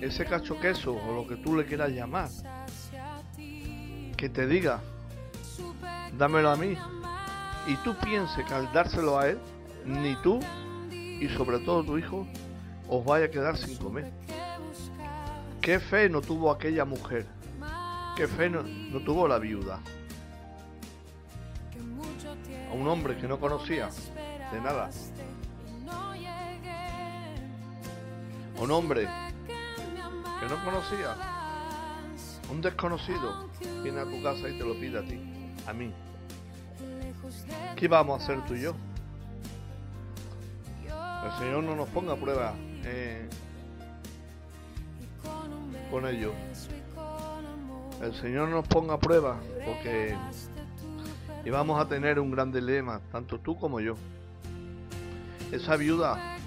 ese 0.00 0.24
cacho 0.24 0.58
queso 0.58 0.94
o 0.94 1.12
lo 1.12 1.28
que 1.28 1.36
tú 1.36 1.54
le 1.54 1.66
quieras 1.66 1.90
llamar, 1.90 2.30
que 3.36 4.30
te 4.30 4.46
diga, 4.46 4.80
dámelo 6.16 6.48
a 6.48 6.56
mí. 6.56 6.78
Y 7.66 7.76
tú 7.76 7.94
pienses 7.94 8.44
que 8.44 8.54
al 8.54 8.72
dárselo 8.72 9.18
a 9.18 9.28
él, 9.28 9.38
ni 9.84 10.16
tú 10.16 10.40
y 10.90 11.28
sobre 11.36 11.60
todo 11.60 11.84
tu 11.84 11.98
hijo 11.98 12.26
os 12.88 13.04
vaya 13.04 13.26
a 13.26 13.30
quedar 13.30 13.56
sin 13.56 13.76
comer. 13.76 14.10
¿Qué 15.60 15.78
fe 15.78 16.08
no 16.08 16.20
tuvo 16.20 16.50
aquella 16.50 16.84
mujer? 16.84 17.26
¿Qué 18.16 18.26
fe 18.26 18.50
no, 18.50 18.62
no 18.62 19.00
tuvo 19.00 19.28
la 19.28 19.38
viuda? 19.38 19.80
A 22.68 22.74
un 22.74 22.88
hombre 22.88 23.16
que 23.16 23.28
no 23.28 23.38
conocía 23.38 23.88
de 24.50 24.60
nada. 24.60 24.90
Un 28.58 28.70
hombre 28.70 29.08
que 30.40 30.46
no 30.48 30.64
conocía. 30.64 31.16
Un 32.50 32.60
desconocido 32.60 33.48
viene 33.82 34.00
a 34.00 34.04
tu 34.04 34.22
casa 34.22 34.48
y 34.48 34.58
te 34.58 34.64
lo 34.64 34.74
pide 34.74 34.98
a 34.98 35.02
ti, 35.02 35.20
a 35.66 35.72
mí. 35.72 35.92
¿Qué 37.76 37.88
vamos 37.88 38.20
a 38.20 38.24
hacer 38.24 38.44
tú 38.46 38.54
y 38.54 38.62
yo? 38.62 38.74
El 41.24 41.32
Señor 41.38 41.64
no 41.64 41.76
nos 41.76 41.88
ponga 41.88 42.12
a 42.14 42.16
prueba 42.16 42.54
eh, 42.84 43.28
con 45.90 46.06
ello. 46.06 46.32
El 48.00 48.14
Señor 48.14 48.48
nos 48.48 48.66
ponga 48.66 48.94
a 48.94 48.98
prueba 48.98 49.38
porque 49.64 50.16
y 51.44 51.50
vamos 51.50 51.80
a 51.80 51.88
tener 51.88 52.20
un 52.20 52.30
gran 52.30 52.52
dilema, 52.52 53.00
tanto 53.10 53.38
tú 53.40 53.58
como 53.58 53.80
yo. 53.80 53.96
Esa 55.50 55.76
viuda, 55.76 56.38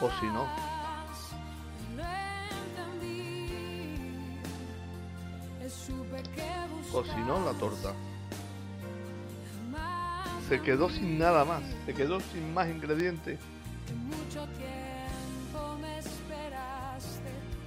o 0.00 0.10
si 0.18 0.26
no, 0.26 0.48
o 6.92 7.04
si 7.04 7.20
no, 7.26 7.44
la 7.44 7.52
torta. 7.52 7.92
Se 10.50 10.60
quedó 10.60 10.90
sin 10.90 11.16
nada 11.16 11.44
más, 11.44 11.62
se 11.86 11.94
quedó 11.94 12.18
sin 12.18 12.52
más 12.52 12.68
ingredientes. 12.68 13.38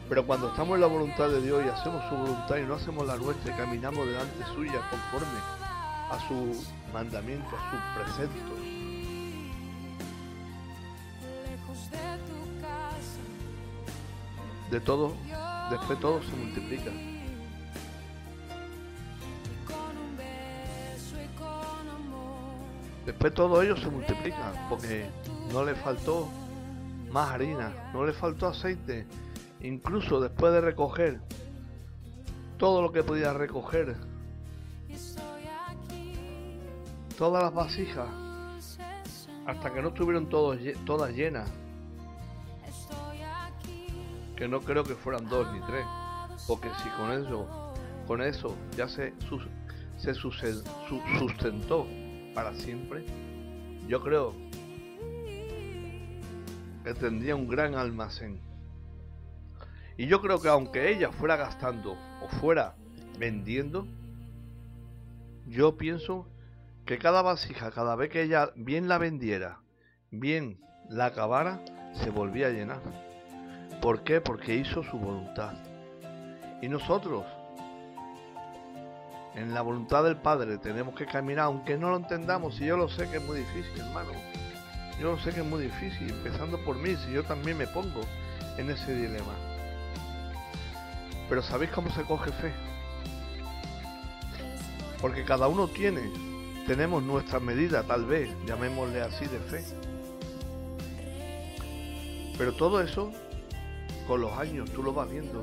Pero 0.09 0.25
cuando 0.25 0.49
estamos 0.49 0.75
en 0.75 0.81
la 0.81 0.87
voluntad 0.87 1.29
de 1.29 1.41
Dios 1.41 1.63
y 1.65 1.69
hacemos 1.69 2.03
su 2.09 2.15
voluntad 2.17 2.57
y 2.57 2.63
no 2.63 2.73
hacemos 2.73 3.07
la 3.07 3.15
nuestra 3.15 3.55
caminamos 3.55 4.05
delante 4.05 4.43
suya 4.53 4.81
conforme 4.89 5.39
a 6.11 6.27
su 6.27 6.61
mandamiento, 6.91 7.55
a 7.55 7.71
sus 7.71 7.79
preceptos, 8.03 8.59
de 14.69 14.79
todo, 14.81 15.13
después 15.71 15.99
todo 16.01 16.21
se 16.21 16.35
multiplica. 16.35 16.91
Después 23.05 23.33
todo 23.33 23.61
ello 23.61 23.75
se 23.75 23.89
multiplica 23.89 24.67
porque 24.69 25.05
no 25.51 25.63
le 25.65 25.75
faltó 25.75 26.29
más 27.11 27.31
harina, 27.31 27.71
no 27.93 28.05
le 28.05 28.13
faltó 28.13 28.47
aceite, 28.47 29.05
incluso 29.61 30.19
después 30.21 30.53
de 30.53 30.61
recoger 30.61 31.19
todo 32.57 32.81
lo 32.81 32.91
que 32.91 33.03
podía 33.03 33.33
recoger, 33.33 33.95
todas 37.17 37.43
las 37.43 37.53
vasijas, 37.53 38.07
hasta 39.45 39.73
que 39.73 39.81
no 39.81 39.89
estuvieron 39.89 40.27
todos, 40.29 40.57
todas 40.85 41.11
llenas, 41.13 41.49
que 44.35 44.47
no 44.47 44.61
creo 44.61 44.83
que 44.83 44.95
fueran 44.95 45.27
dos 45.29 45.51
ni 45.53 45.59
tres, 45.61 45.85
porque 46.47 46.69
si 46.81 46.89
con 46.91 47.11
eso, 47.11 47.47
con 48.07 48.21
eso 48.21 48.55
ya 48.77 48.87
se, 48.87 49.13
se 49.97 50.13
su- 50.13 50.31
sustentó 51.19 51.85
para 52.33 52.53
siempre, 52.53 53.05
yo 53.87 54.01
creo 54.01 54.33
que 56.83 56.93
tendría 56.93 57.35
un 57.35 57.47
gran 57.47 57.75
almacén. 57.75 58.39
Y 59.97 60.07
yo 60.07 60.21
creo 60.21 60.41
que 60.41 60.49
aunque 60.49 60.91
ella 60.91 61.11
fuera 61.11 61.35
gastando 61.35 61.95
o 62.21 62.27
fuera 62.39 62.75
vendiendo, 63.19 63.87
yo 65.47 65.77
pienso 65.77 66.27
que 66.85 66.97
cada 66.97 67.21
vasija, 67.21 67.71
cada 67.71 67.95
vez 67.95 68.09
que 68.09 68.23
ella 68.23 68.51
bien 68.55 68.87
la 68.87 68.97
vendiera, 68.97 69.59
bien 70.11 70.59
la 70.89 71.07
acabara, 71.07 71.63
se 71.93 72.09
volvía 72.09 72.47
a 72.47 72.51
llenar. 72.51 72.81
¿Por 73.81 74.03
qué? 74.03 74.19
Porque 74.21 74.55
hizo 74.55 74.83
su 74.83 74.97
voluntad. 74.97 75.53
Y 76.61 76.69
nosotros, 76.69 77.25
en 79.35 79.53
la 79.53 79.61
voluntad 79.61 80.03
del 80.03 80.17
Padre, 80.17 80.57
tenemos 80.57 80.95
que 80.95 81.05
caminar, 81.05 81.45
aunque 81.45 81.77
no 81.77 81.89
lo 81.89 81.97
entendamos, 81.97 82.59
y 82.61 82.65
yo 82.65 82.77
lo 82.77 82.87
sé 82.87 83.09
que 83.09 83.17
es 83.17 83.23
muy 83.23 83.39
difícil, 83.39 83.79
hermano. 83.79 84.11
Yo 84.99 85.11
lo 85.11 85.19
sé 85.19 85.31
que 85.31 85.39
es 85.39 85.45
muy 85.45 85.63
difícil, 85.63 86.11
empezando 86.11 86.59
por 86.59 86.77
mí, 86.77 86.95
si 86.95 87.13
yo 87.13 87.23
también 87.23 87.57
me 87.57 87.67
pongo 87.67 88.01
en 88.57 88.69
ese 88.69 88.95
dilema. 88.95 89.33
Pero 91.27 91.41
¿sabéis 91.41 91.71
cómo 91.71 91.89
se 91.91 92.03
coge 92.03 92.31
fe? 92.31 92.53
Porque 95.01 95.23
cada 95.23 95.47
uno 95.47 95.67
tiene, 95.67 96.11
tenemos 96.67 97.01
nuestra 97.01 97.39
medida, 97.39 97.83
tal 97.83 98.05
vez, 98.05 98.29
llamémosle 98.45 99.01
así, 99.01 99.25
de 99.25 99.39
fe. 99.39 99.63
Pero 102.37 102.53
todo 102.53 102.81
eso, 102.81 103.11
con 104.07 104.21
los 104.21 104.31
años, 104.37 104.69
tú 104.71 104.83
lo 104.83 104.93
vas 104.93 105.09
viendo. 105.09 105.41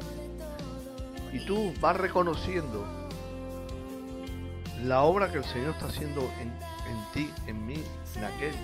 Y 1.33 1.45
tú 1.45 1.73
vas 1.81 1.97
reconociendo 1.97 3.00
la 4.85 5.03
obra 5.03 5.31
que 5.31 5.39
el 5.39 5.45
Señor 5.45 5.71
está 5.71 5.87
haciendo 5.87 6.23
en, 6.41 6.49
en 6.49 7.13
ti, 7.13 7.31
en 7.47 7.67
mí, 7.67 7.83
en 8.17 8.25
aquel. 8.25 8.55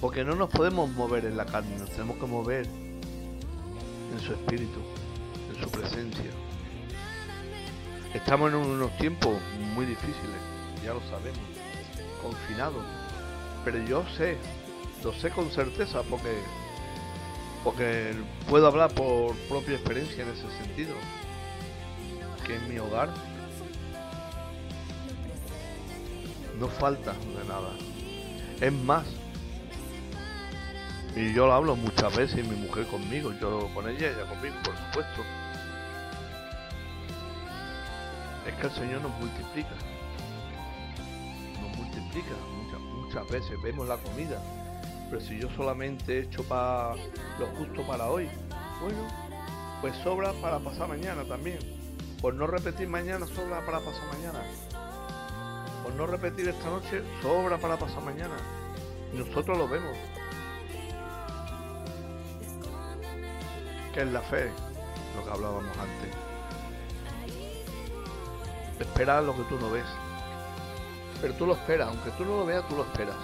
Porque 0.00 0.24
no 0.24 0.34
nos 0.34 0.50
podemos 0.50 0.90
mover 0.90 1.24
en 1.24 1.36
la 1.36 1.46
carne, 1.46 1.76
nos 1.78 1.90
tenemos 1.90 2.18
que 2.18 2.26
mover 2.26 2.66
en 2.66 4.20
su 4.20 4.32
espíritu, 4.32 4.80
en 5.52 5.62
su 5.62 5.70
presencia. 5.70 6.30
Estamos 8.14 8.50
en 8.50 8.56
unos 8.56 8.96
tiempos 8.98 9.36
muy 9.74 9.86
difíciles, 9.86 10.36
ya 10.84 10.94
lo 10.94 11.00
sabemos, 11.02 11.40
confinados. 12.22 12.84
Pero 13.64 13.78
yo 13.84 14.04
sé, 14.16 14.36
lo 15.02 15.12
sé 15.12 15.30
con 15.30 15.50
certeza 15.50 16.02
porque 16.02 16.38
porque 17.64 18.14
puedo 18.48 18.66
hablar 18.68 18.90
por 18.92 19.34
propia 19.48 19.74
experiencia 19.74 20.22
en 20.22 20.30
ese 20.30 20.48
sentido. 20.62 20.94
Que 22.46 22.54
en 22.54 22.68
mi 22.68 22.78
hogar 22.78 23.10
no 26.58 26.68
falta 26.68 27.12
de 27.12 27.44
nada. 27.48 27.70
Es 28.60 28.72
más, 28.72 29.06
y 31.14 31.32
yo 31.32 31.46
lo 31.46 31.52
hablo 31.52 31.74
muchas 31.74 32.14
veces, 32.16 32.46
mi 32.46 32.56
mujer 32.56 32.86
conmigo, 32.86 33.32
yo 33.40 33.68
con 33.74 33.88
ella, 33.88 34.10
ella 34.10 34.24
conmigo, 34.28 34.54
por 34.64 34.76
supuesto. 34.76 35.22
Es 38.46 38.54
que 38.54 38.66
el 38.66 38.72
Señor 38.72 39.02
nos 39.02 39.10
multiplica. 39.18 39.70
Nos 41.60 41.76
multiplica 41.76 42.34
muchas, 42.54 42.80
muchas 42.80 43.30
veces. 43.30 43.62
Vemos 43.62 43.88
la 43.88 43.96
comida. 43.96 44.40
Pero 45.10 45.20
si 45.20 45.38
yo 45.40 45.48
solamente 45.56 46.18
he 46.18 46.22
hecho 46.22 46.44
para 46.44 46.94
lo 47.38 47.46
justo 47.56 47.82
para 47.86 48.08
hoy, 48.08 48.28
bueno, 48.80 49.08
pues 49.80 49.96
sobra 49.96 50.32
para 50.34 50.58
pasar 50.60 50.88
mañana 50.88 51.24
también. 51.24 51.58
Por 52.20 52.34
no 52.34 52.46
repetir 52.46 52.88
mañana, 52.88 53.26
sobra 53.26 53.64
para 53.64 53.80
pasar 53.80 54.06
mañana. 54.12 54.42
No 55.96 56.06
repetir 56.06 56.48
esta 56.48 56.70
noche, 56.70 57.02
sobra 57.22 57.58
para 57.58 57.76
pasar 57.76 58.02
mañana. 58.02 58.36
Nosotros 59.12 59.58
lo 59.58 59.66
vemos. 59.66 59.96
¿Qué 63.92 64.02
es 64.02 64.12
la 64.12 64.20
fe? 64.22 64.50
Lo 65.16 65.24
que 65.24 65.30
hablábamos 65.30 65.76
antes. 65.76 66.14
Esperar 68.78 69.24
lo 69.24 69.34
que 69.34 69.42
tú 69.44 69.58
no 69.58 69.70
ves. 69.70 69.86
Pero 71.20 71.34
tú 71.34 71.46
lo 71.46 71.54
esperas, 71.54 71.88
aunque 71.88 72.10
tú 72.12 72.24
no 72.24 72.38
lo 72.38 72.46
veas, 72.46 72.68
tú 72.68 72.76
lo 72.76 72.84
esperas. 72.84 73.16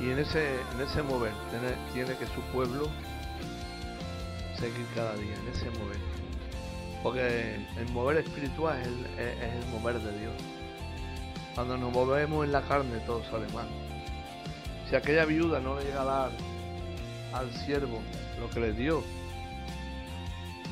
Y 0.00 0.10
en 0.10 0.18
ese, 0.20 0.54
en 0.72 0.80
ese 0.80 1.02
mover 1.02 1.32
tiene, 1.50 1.74
tiene 1.92 2.16
que 2.18 2.26
su 2.34 2.40
pueblo 2.52 2.88
seguir 4.58 4.86
cada 4.94 5.14
día, 5.14 5.34
en 5.34 5.48
ese 5.48 5.66
mover. 5.78 5.98
Porque 7.02 7.66
el 7.76 7.88
mover 7.92 8.18
espiritual 8.18 8.80
es 9.18 9.42
el 9.42 9.66
mover 9.70 10.00
de 10.00 10.18
Dios. 10.18 10.32
Cuando 11.58 11.76
nos 11.76 11.92
movemos 11.92 12.44
en 12.44 12.52
la 12.52 12.62
carne 12.62 13.00
todo 13.00 13.20
sale 13.24 13.52
mal. 13.52 13.66
Si 14.88 14.94
aquella 14.94 15.24
viuda 15.24 15.58
no 15.58 15.74
le 15.74 15.86
llega 15.86 16.02
a 16.02 16.04
dar 16.04 16.30
al 17.32 17.52
siervo 17.66 17.98
lo 18.38 18.48
que 18.48 18.60
le 18.60 18.72
dio, 18.74 19.02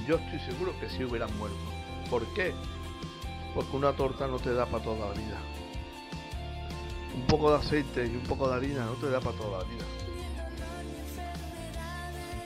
yo 0.07 0.15
estoy 0.15 0.39
seguro 0.49 0.79
que 0.79 0.89
sí 0.89 1.03
hubieran 1.03 1.37
muerto. 1.39 1.59
¿Por 2.09 2.23
qué? 2.35 2.55
Porque 3.53 3.77
una 3.77 3.95
torta 3.95 4.29
no 4.29 4.39
te 4.39 4.55
da 4.55 4.65
para 4.65 4.85
toda 4.85 5.09
la 5.09 5.15
vida. 5.15 5.41
Un 7.17 7.27
poco 7.27 7.51
de 7.51 7.57
aceite 7.57 8.07
y 8.07 8.15
un 8.15 8.23
poco 8.23 8.49
de 8.49 8.55
harina 8.55 8.85
no 8.85 8.93
te 8.93 9.11
da 9.11 9.19
para 9.19 9.37
toda 9.37 9.59
la 9.59 9.65
vida. 9.65 9.85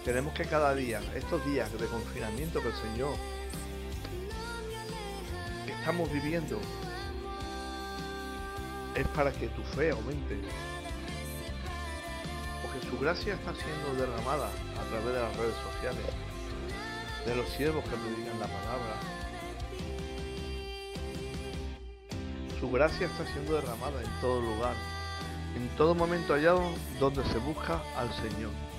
Tenemos 0.02 0.32
que 0.32 0.46
cada 0.46 0.74
día, 0.74 1.02
estos 1.14 1.44
días 1.44 1.70
de 1.78 1.86
confinamiento 1.88 2.62
que 2.62 2.68
el 2.68 2.74
Señor 2.74 3.14
que 5.66 5.72
estamos 5.72 6.10
viviendo, 6.10 6.58
es 8.94 9.06
para 9.08 9.32
que 9.32 9.48
tu 9.48 9.62
fe 9.62 9.90
aumente. 9.90 10.40
Porque 12.62 12.86
su 12.88 12.98
gracia 12.98 13.34
está 13.34 13.52
siendo 13.54 13.94
derramada 13.94 14.48
a 14.48 14.88
través 14.88 15.14
de 15.14 15.20
las 15.20 15.36
redes 15.36 15.54
sociales, 15.72 16.04
de 17.26 17.36
los 17.36 17.48
siervos 17.50 17.84
que 17.84 17.96
predican 17.96 18.38
la 18.38 18.46
palabra. 18.46 18.96
Su 22.58 22.70
gracia 22.70 23.06
está 23.06 23.26
siendo 23.32 23.54
derramada 23.54 24.02
en 24.02 24.20
todo 24.20 24.40
lugar, 24.40 24.74
en 25.56 25.68
todo 25.76 25.94
momento 25.94 26.34
hallado 26.34 26.62
donde 26.98 27.24
se 27.24 27.38
busca 27.38 27.80
al 27.96 28.12
Señor. 28.14 28.69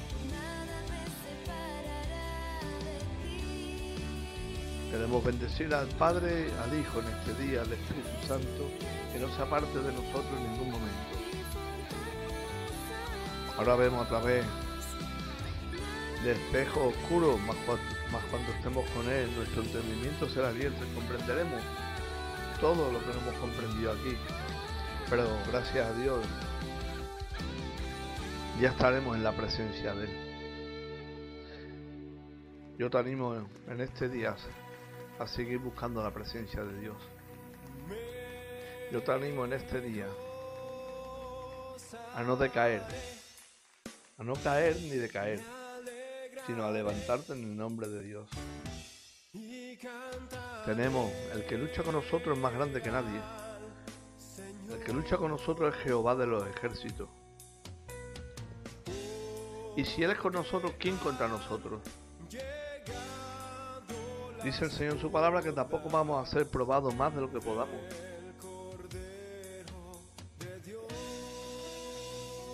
Queremos 4.92 5.24
bendecir 5.24 5.74
al 5.74 5.88
Padre, 5.88 6.52
al 6.62 6.78
Hijo 6.78 7.00
en 7.00 7.08
este 7.08 7.34
día, 7.42 7.62
al 7.62 7.72
Espíritu 7.72 8.28
Santo, 8.28 8.70
que 9.14 9.20
no 9.20 9.34
se 9.34 9.42
aparte 9.42 9.80
de 9.80 9.94
nosotros 9.94 10.26
en 10.38 10.52
ningún 10.52 10.72
momento. 10.72 11.16
Ahora 13.58 13.78
vemos 13.78 14.06
a 14.06 14.10
través 14.10 14.46
de 16.26 16.34
espejo 16.34 16.88
oscuro, 16.88 17.38
más 17.38 17.56
cuando, 17.66 17.84
más 18.12 18.22
cuando 18.26 18.52
estemos 18.52 18.90
con 18.90 19.10
Él, 19.10 19.34
nuestro 19.38 19.64
entendimiento 19.64 20.28
será 20.28 20.50
abierto 20.50 20.84
y 20.84 20.94
comprenderemos 20.94 21.62
todo 22.60 22.92
lo 22.92 23.00
que 23.00 23.14
no 23.14 23.22
hemos 23.22 23.36
comprendido 23.36 23.94
aquí. 23.94 24.18
Pero 25.10 25.26
gracias 25.50 25.88
a 25.88 25.94
Dios 25.94 26.20
ya 28.60 28.72
estaremos 28.72 29.16
en 29.16 29.24
la 29.24 29.32
presencia 29.32 29.94
de 29.94 30.04
Él. 30.04 30.12
Yo 32.78 32.90
te 32.90 32.98
animo 32.98 33.36
en 33.70 33.80
este 33.80 34.10
día 34.10 34.36
a 35.22 35.28
seguir 35.28 35.60
buscando 35.60 36.02
la 36.02 36.12
presencia 36.12 36.64
de 36.64 36.80
Dios. 36.80 36.98
Yo 38.92 39.04
te 39.04 39.12
animo 39.12 39.46
en 39.46 39.54
este 39.54 39.80
día 39.80 40.08
a 42.16 42.24
no 42.24 42.36
decaer, 42.36 42.82
a 44.18 44.24
no 44.24 44.34
caer 44.34 44.78
ni 44.78 44.96
decaer, 44.96 45.40
sino 46.48 46.66
a 46.66 46.72
levantarte 46.72 47.34
en 47.34 47.44
el 47.44 47.56
nombre 47.56 47.88
de 47.88 48.04
Dios. 48.04 48.28
Tenemos, 50.66 51.12
el 51.34 51.46
que 51.46 51.56
lucha 51.56 51.84
con 51.84 51.94
nosotros 51.94 52.36
es 52.36 52.42
más 52.42 52.54
grande 52.54 52.82
que 52.82 52.90
nadie. 52.90 53.22
El 54.72 54.84
que 54.84 54.92
lucha 54.92 55.18
con 55.18 55.30
nosotros 55.30 55.76
es 55.76 55.84
Jehová 55.84 56.16
de 56.16 56.26
los 56.26 56.48
ejércitos. 56.48 57.10
Y 59.78 59.86
si 59.86 60.02
Él 60.02 60.10
es 60.10 60.18
con 60.18 60.34
nosotros, 60.34 60.74
¿quién 60.80 60.98
contra 60.98 61.28
nosotros? 61.28 61.80
Dice 64.44 64.66
el 64.66 64.72
Señor 64.72 64.94
en 64.94 65.00
su 65.00 65.12
palabra 65.12 65.44
que 65.44 65.52
tampoco 65.52 65.88
vamos 65.90 66.28
a 66.28 66.32
ser 66.32 66.48
probados 66.48 66.96
más 66.96 67.14
de 67.14 67.22
lo 67.22 67.32
que 67.32 67.40
podamos. 67.40 67.76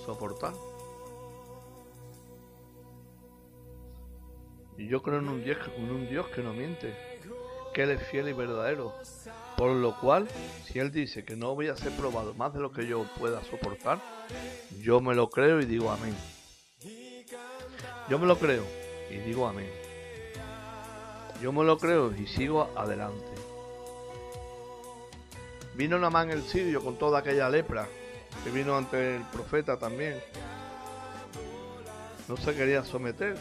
Soportar. 0.05 0.53
Y 4.77 4.87
yo 4.87 5.01
creo 5.01 5.19
en 5.19 5.29
un, 5.29 5.43
Dios, 5.43 6.27
que 6.35 6.43
no 6.43 6.53
miente, 6.53 6.93
que 7.73 7.83
Él 7.83 7.91
es 7.91 8.07
fiel 8.07 8.27
y 8.27 8.33
verdadero. 8.33 8.93
Por 9.55 9.71
lo 9.71 9.97
cual, 9.99 10.27
si 10.65 10.79
Él 10.79 10.91
dice 10.91 11.23
que 11.23 11.35
no 11.35 11.55
voy 11.55 11.69
a 11.69 11.75
ser 11.75 11.93
probado 11.93 12.33
más 12.33 12.53
de 12.53 12.59
lo 12.59 12.71
que 12.71 12.85
yo 12.85 13.05
pueda 13.17 13.43
soportar, 13.45 13.99
yo 14.81 14.99
me 14.99 15.15
lo 15.15 15.29
creo 15.29 15.61
y 15.61 15.65
digo 15.65 15.89
amén. 15.89 16.15
Yo 18.09 18.19
me 18.19 18.27
lo 18.27 18.37
creo 18.37 18.65
y 19.09 19.17
digo 19.17 19.47
amén. 19.47 19.86
Yo 21.41 21.51
me 21.51 21.63
lo 21.63 21.77
creo 21.77 22.13
y 22.15 22.27
sigo 22.27 22.69
adelante. 22.75 23.25
Vino 25.75 25.99
Namán 25.99 26.31
el 26.31 26.41
sirio 26.43 26.83
con 26.83 26.97
toda 26.97 27.19
aquella 27.19 27.49
lepra 27.49 27.87
que 28.43 28.49
vino 28.49 28.75
ante 28.75 29.17
el 29.17 29.21
profeta 29.23 29.77
también. 29.77 30.19
No 32.27 32.35
se 32.37 32.55
quería 32.55 32.83
someter. 32.83 33.37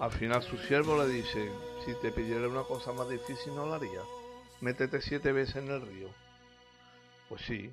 Al 0.00 0.10
final 0.10 0.42
su 0.42 0.58
siervo 0.58 1.02
le 1.02 1.08
dice, 1.08 1.50
si 1.84 1.94
te 2.02 2.10
pidiera 2.10 2.48
una 2.48 2.64
cosa 2.64 2.92
más 2.92 3.08
difícil 3.08 3.54
no 3.54 3.66
la 3.66 3.76
haría. 3.76 4.02
Métete 4.60 5.00
siete 5.00 5.32
veces 5.32 5.56
en 5.56 5.70
el 5.70 5.80
río. 5.80 6.08
Pues 7.28 7.42
sí. 7.42 7.72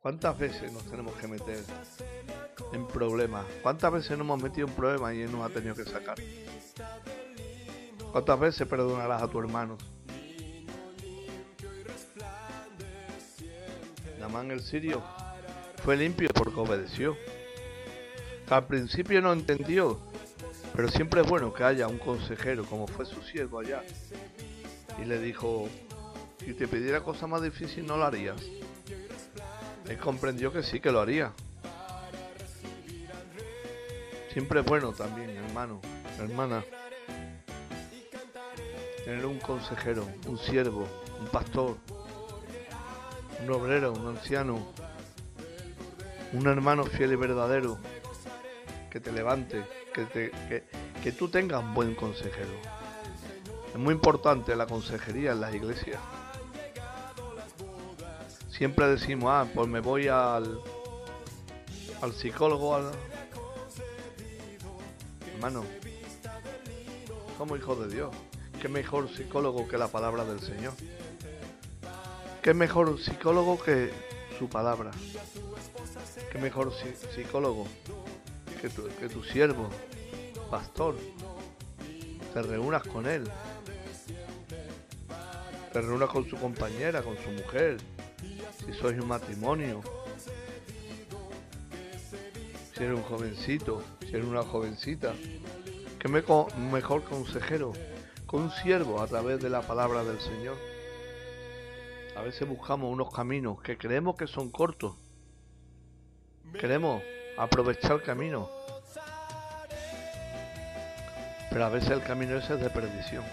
¿Cuántas 0.00 0.38
veces 0.38 0.72
nos 0.72 0.84
tenemos 0.84 1.14
que 1.14 1.28
meter 1.28 1.62
en 2.72 2.86
problemas? 2.86 3.44
¿Cuántas 3.62 3.92
veces 3.92 4.10
nos 4.12 4.20
hemos 4.20 4.42
metido 4.42 4.66
en 4.66 4.72
problemas 4.72 5.14
y 5.14 5.22
él 5.22 5.32
nos 5.32 5.48
ha 5.48 5.52
tenido 5.52 5.74
que 5.74 5.84
sacar? 5.84 6.16
¿Cuántas 8.10 8.40
veces 8.40 8.66
perdonarás 8.66 9.22
a 9.22 9.28
tu 9.28 9.38
hermano? 9.38 9.76
Namán 14.18 14.50
el 14.50 14.60
sirio 14.62 15.02
fue 15.84 15.96
limpio 15.96 16.28
porque 16.34 16.58
obedeció. 16.58 17.16
Al 18.48 18.66
principio 18.66 19.20
no 19.20 19.32
entendió, 19.32 19.98
pero 20.74 20.88
siempre 20.88 21.20
es 21.20 21.28
bueno 21.28 21.52
que 21.52 21.64
haya 21.64 21.88
un 21.88 21.98
consejero 21.98 22.64
como 22.64 22.86
fue 22.86 23.06
su 23.06 23.22
siervo 23.22 23.60
allá. 23.60 23.82
Y 25.00 25.04
le 25.04 25.18
dijo, 25.18 25.68
si 26.38 26.54
te 26.54 26.68
pidiera 26.68 27.02
cosa 27.02 27.26
más 27.26 27.42
difícil 27.42 27.86
no 27.86 27.96
lo 27.96 28.04
harías. 28.04 28.40
Él 29.90 29.98
comprendió 29.98 30.52
que 30.52 30.62
sí 30.62 30.78
que 30.78 30.92
lo 30.92 31.00
haría. 31.00 31.32
Siempre 34.32 34.60
es 34.60 34.66
bueno 34.66 34.92
también, 34.92 35.30
hermano, 35.30 35.80
hermana, 36.20 36.64
tener 39.04 39.26
un 39.26 39.40
consejero, 39.40 40.06
un 40.28 40.38
siervo, 40.38 40.86
un 41.18 41.26
pastor, 41.26 41.76
un 43.42 43.50
obrero, 43.50 43.92
un 43.92 44.16
anciano, 44.16 44.64
un 46.34 46.46
hermano 46.46 46.84
fiel 46.84 47.10
y 47.14 47.16
verdadero 47.16 47.76
que 48.90 49.00
te 49.00 49.10
levante, 49.10 49.64
que, 49.92 50.04
te, 50.04 50.30
que, 50.30 50.64
que 51.02 51.10
tú 51.10 51.28
tengas 51.28 51.64
un 51.64 51.74
buen 51.74 51.96
consejero. 51.96 52.52
Es 53.74 53.76
muy 53.76 53.94
importante 53.94 54.54
la 54.54 54.66
consejería 54.66 55.32
en 55.32 55.40
las 55.40 55.52
iglesias. 55.52 55.98
Siempre 58.60 58.88
decimos, 58.88 59.30
ah, 59.32 59.46
pues 59.54 59.66
me 59.68 59.80
voy 59.80 60.08
al, 60.08 60.60
al 62.02 62.12
psicólogo, 62.12 62.74
al... 62.74 62.90
hermano, 65.32 65.64
somos 67.38 67.58
hijos 67.58 67.80
de 67.88 67.94
Dios. 67.94 68.10
¿Qué 68.60 68.68
mejor 68.68 69.08
psicólogo 69.08 69.66
que 69.66 69.78
la 69.78 69.88
palabra 69.88 70.26
del 70.26 70.40
Señor? 70.40 70.74
¿Qué 72.42 72.52
mejor 72.52 73.00
psicólogo 73.00 73.58
que 73.62 73.92
su 74.38 74.50
palabra? 74.50 74.90
¿Qué 76.30 76.36
mejor 76.38 76.70
psi- 76.70 76.94
psicólogo 77.14 77.66
que 78.60 78.68
tu, 78.68 78.86
que 78.98 79.08
tu 79.08 79.24
siervo, 79.24 79.70
pastor? 80.50 80.96
Te 82.34 82.42
reúnas 82.42 82.82
con 82.82 83.06
él. 83.06 83.24
Te 85.72 85.80
reúnas 85.80 86.10
con 86.10 86.28
su 86.28 86.36
compañera, 86.36 87.00
con 87.02 87.16
su 87.24 87.30
mujer. 87.30 87.78
Si 88.70 88.78
sois 88.78 89.00
un 89.00 89.08
matrimonio. 89.08 89.80
Si 92.72 92.84
eres 92.84 92.96
un 92.96 93.02
jovencito, 93.02 93.82
si 94.00 94.10
eres 94.10 94.24
una 94.24 94.44
jovencita. 94.44 95.12
¿Qué 95.98 96.08
me- 96.08 96.22
mejor 96.70 97.02
consejero? 97.02 97.72
Con 98.26 98.42
un 98.42 98.50
siervo 98.52 99.00
a 99.00 99.08
través 99.08 99.40
de 99.40 99.50
la 99.50 99.62
palabra 99.62 100.04
del 100.04 100.20
Señor. 100.20 100.56
A 102.16 102.22
veces 102.22 102.48
buscamos 102.48 102.92
unos 102.92 103.12
caminos 103.12 103.60
que 103.60 103.76
creemos 103.76 104.16
que 104.16 104.28
son 104.28 104.50
cortos. 104.50 104.94
Creemos 106.52 107.02
Aprovecha 107.36 107.94
el 107.94 108.02
camino. 108.02 108.50
Pero 111.50 111.64
a 111.64 111.68
veces 111.70 111.90
el 111.90 112.02
camino 112.02 112.36
ese 112.36 112.54
es 112.54 112.60
de 112.60 112.68
perdición. 112.70 113.24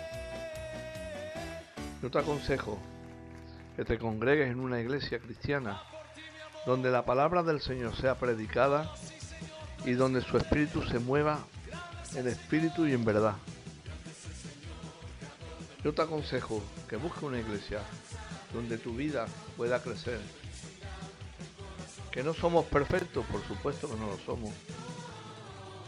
Yo 2.02 2.10
te 2.10 2.20
aconsejo 2.20 2.80
que 3.78 3.86
te 3.86 4.00
congregues 4.00 4.50
en 4.50 4.60
una 4.60 4.82
iglesia 4.82 5.20
cristiana 5.20 5.84
donde 6.66 6.90
la 6.90 7.06
palabra 7.06 7.44
del 7.44 7.62
Señor 7.62 7.96
sea 7.96 8.16
predicada 8.16 8.92
y 9.86 9.92
donde 9.92 10.22
su 10.22 10.36
espíritu 10.36 10.82
se 10.82 10.98
mueva 10.98 11.46
en 12.16 12.28
espíritu 12.28 12.88
y 12.88 12.94
en 12.94 13.06
verdad. 13.06 13.36
Yo 15.84 15.94
te 15.94 16.02
aconsejo 16.02 16.64
que 16.90 16.96
busques 16.96 17.22
una 17.22 17.40
iglesia 17.40 17.82
donde 18.52 18.80
tu 18.80 18.96
vida 18.96 19.28
pueda 19.56 19.80
crecer. 19.80 20.20
Que 22.10 22.24
no 22.24 22.34
somos 22.34 22.66
perfectos, 22.66 23.28
por 23.28 23.46
supuesto 23.46 23.88
que 23.88 23.96
no 23.96 24.08
lo 24.08 24.18
somos. 24.18 24.50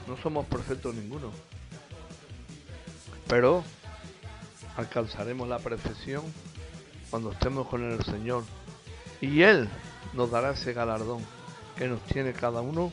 No 0.08 0.16
somos 0.16 0.46
perfectos 0.46 0.94
ninguno. 0.94 1.32
Pero 3.28 3.64
alcanzaremos 4.78 5.50
la 5.50 5.58
perfección 5.58 6.24
cuando 7.10 7.32
estemos 7.32 7.68
con 7.68 7.84
el 7.84 8.04
Señor. 8.04 8.44
Y 9.22 9.42
Él 9.42 9.70
nos 10.14 10.32
dará 10.32 10.52
ese 10.52 10.74
galardón 10.74 11.24
que 11.78 11.88
nos 11.88 12.02
tiene 12.04 12.34
cada 12.34 12.62
uno, 12.62 12.92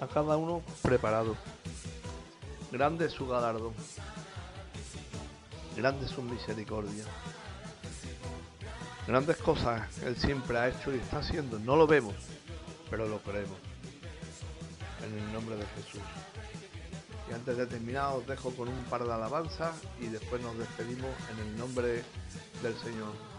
a 0.00 0.06
cada 0.06 0.36
uno 0.36 0.62
preparado. 0.82 1.36
Grande 2.70 3.06
es 3.06 3.12
su 3.12 3.26
galardón. 3.26 3.72
Grande 5.76 6.06
es 6.06 6.12
su 6.12 6.22
misericordia. 6.22 7.04
Grandes 9.06 9.38
cosas 9.38 9.88
Él 10.02 10.16
siempre 10.16 10.58
ha 10.58 10.68
hecho 10.68 10.94
y 10.94 10.98
está 10.98 11.20
haciendo. 11.20 11.58
No 11.58 11.76
lo 11.76 11.86
vemos, 11.86 12.14
pero 12.90 13.08
lo 13.08 13.18
creemos. 13.20 13.56
En 15.06 15.18
el 15.18 15.32
nombre 15.32 15.56
de 15.56 15.64
Jesús. 15.76 16.02
Y 17.30 17.32
antes 17.32 17.56
de 17.56 17.66
terminar 17.66 18.14
os 18.14 18.26
dejo 18.26 18.50
con 18.50 18.68
un 18.68 18.84
par 18.84 19.04
de 19.04 19.12
alabanzas 19.12 19.74
y 20.00 20.06
después 20.06 20.42
nos 20.42 20.58
despedimos 20.58 21.10
en 21.32 21.46
el 21.46 21.58
nombre 21.58 22.02
del 22.62 22.76
Señor. 22.78 23.37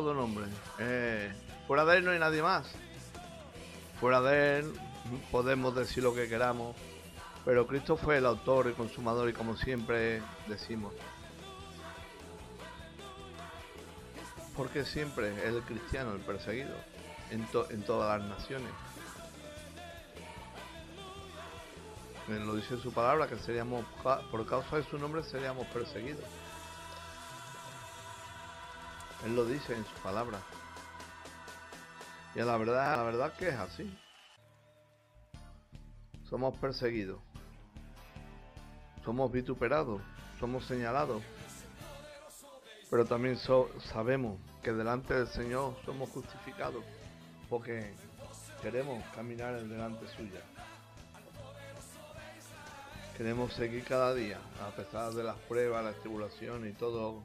Todo 0.00 0.14
nombre. 0.14 0.44
Eh, 0.78 1.32
fuera 1.66 1.84
de 1.84 1.98
Él 1.98 2.04
no 2.04 2.12
hay 2.12 2.18
nadie 2.20 2.40
más. 2.40 2.70
Fuera 4.00 4.20
de 4.20 4.60
Él 4.60 4.72
podemos 5.32 5.74
decir 5.74 6.04
lo 6.04 6.14
que 6.14 6.28
queramos, 6.28 6.76
pero 7.44 7.66
Cristo 7.66 7.96
fue 7.96 8.18
el 8.18 8.26
autor 8.26 8.68
y 8.70 8.74
consumador 8.74 9.28
y 9.28 9.32
como 9.32 9.56
siempre 9.56 10.22
decimos. 10.46 10.92
Porque 14.56 14.84
siempre 14.84 15.32
es 15.38 15.44
el 15.54 15.62
cristiano, 15.62 16.12
el 16.12 16.20
perseguido, 16.20 16.74
en, 17.30 17.44
to- 17.46 17.68
en 17.70 17.82
todas 17.82 18.20
las 18.20 18.28
naciones. 18.28 18.70
Lo 22.28 22.54
dice 22.54 22.76
su 22.76 22.92
palabra, 22.92 23.26
que 23.26 23.38
seríamos, 23.38 23.84
por 24.30 24.46
causa 24.46 24.76
de 24.76 24.84
su 24.84 24.98
nombre 24.98 25.22
seríamos 25.22 25.66
perseguidos. 25.68 26.24
Él 29.24 29.34
lo 29.34 29.44
dice 29.44 29.74
en 29.74 29.84
su 29.84 29.94
palabra. 30.02 30.40
Y 32.34 32.38
la 32.38 32.56
verdad, 32.56 32.96
la 32.96 33.02
verdad 33.02 33.32
que 33.36 33.48
es 33.48 33.54
así. 33.54 33.98
Somos 36.28 36.56
perseguidos. 36.58 37.20
Somos 39.04 39.32
vituperados. 39.32 40.00
Somos 40.38 40.64
señalados. 40.66 41.22
Pero 42.90 43.04
también 43.04 43.36
sabemos 43.92 44.38
que 44.62 44.72
delante 44.72 45.14
del 45.14 45.28
Señor 45.28 45.76
somos 45.84 46.08
justificados. 46.10 46.84
Porque 47.48 47.92
queremos 48.62 49.02
caminar 49.14 49.58
en 49.58 49.68
delante 49.68 50.06
suya. 50.16 50.40
Queremos 53.16 53.52
seguir 53.54 53.82
cada 53.84 54.14
día, 54.14 54.38
a 54.64 54.70
pesar 54.76 55.12
de 55.12 55.24
las 55.24 55.36
pruebas, 55.38 55.84
las 55.84 55.96
tribulaciones 55.96 56.72
y 56.72 56.76
todo 56.76 57.24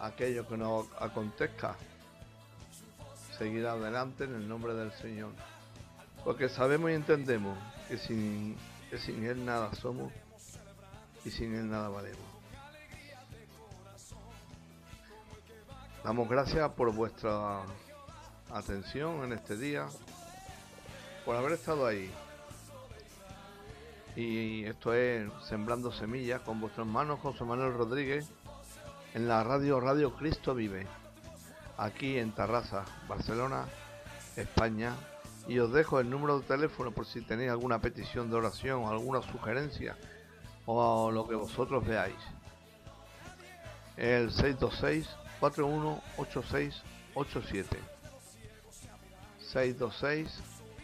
aquello 0.00 0.46
que 0.46 0.56
nos 0.56 0.86
acontezca, 1.00 1.76
seguir 3.36 3.66
adelante 3.66 4.24
en 4.24 4.34
el 4.34 4.48
nombre 4.48 4.74
del 4.74 4.92
Señor. 4.92 5.32
Porque 6.24 6.48
sabemos 6.48 6.90
y 6.90 6.94
entendemos 6.94 7.56
que 7.88 7.98
sin, 7.98 8.56
que 8.90 8.98
sin 8.98 9.24
Él 9.24 9.44
nada 9.44 9.72
somos 9.74 10.12
y 11.24 11.30
sin 11.30 11.54
Él 11.54 11.70
nada 11.70 11.88
valemos. 11.88 12.38
Damos 16.04 16.28
gracias 16.28 16.70
por 16.70 16.92
vuestra 16.92 17.62
atención 18.50 19.24
en 19.24 19.32
este 19.32 19.56
día, 19.56 19.86
por 21.24 21.36
haber 21.36 21.52
estado 21.52 21.86
ahí. 21.86 22.10
Y 24.16 24.64
esto 24.64 24.94
es 24.94 25.30
Sembrando 25.48 25.92
Semillas 25.92 26.40
con 26.40 26.60
vuestro 26.60 26.82
hermano 26.82 27.16
José 27.18 27.44
Manuel 27.44 27.74
Rodríguez 27.74 28.28
en 29.14 29.28
la 29.28 29.44
radio 29.44 29.80
Radio 29.80 30.14
Cristo 30.14 30.54
Vive, 30.54 30.86
aquí 31.76 32.18
en 32.18 32.32
Tarrasa, 32.32 32.84
Barcelona, 33.08 33.66
España. 34.36 34.94
Y 35.46 35.58
os 35.60 35.72
dejo 35.72 36.00
el 36.00 36.10
número 36.10 36.40
de 36.40 36.46
teléfono 36.46 36.90
por 36.90 37.06
si 37.06 37.22
tenéis 37.22 37.50
alguna 37.50 37.80
petición 37.80 38.28
de 38.28 38.36
oración 38.36 38.84
o 38.84 38.90
alguna 38.90 39.22
sugerencia 39.22 39.96
o 40.66 41.10
lo 41.10 41.26
que 41.26 41.34
vosotros 41.34 41.86
veáis. 41.86 42.18
El 43.96 44.30
626 44.30 45.08
418687 45.40 47.78
626 49.40 50.42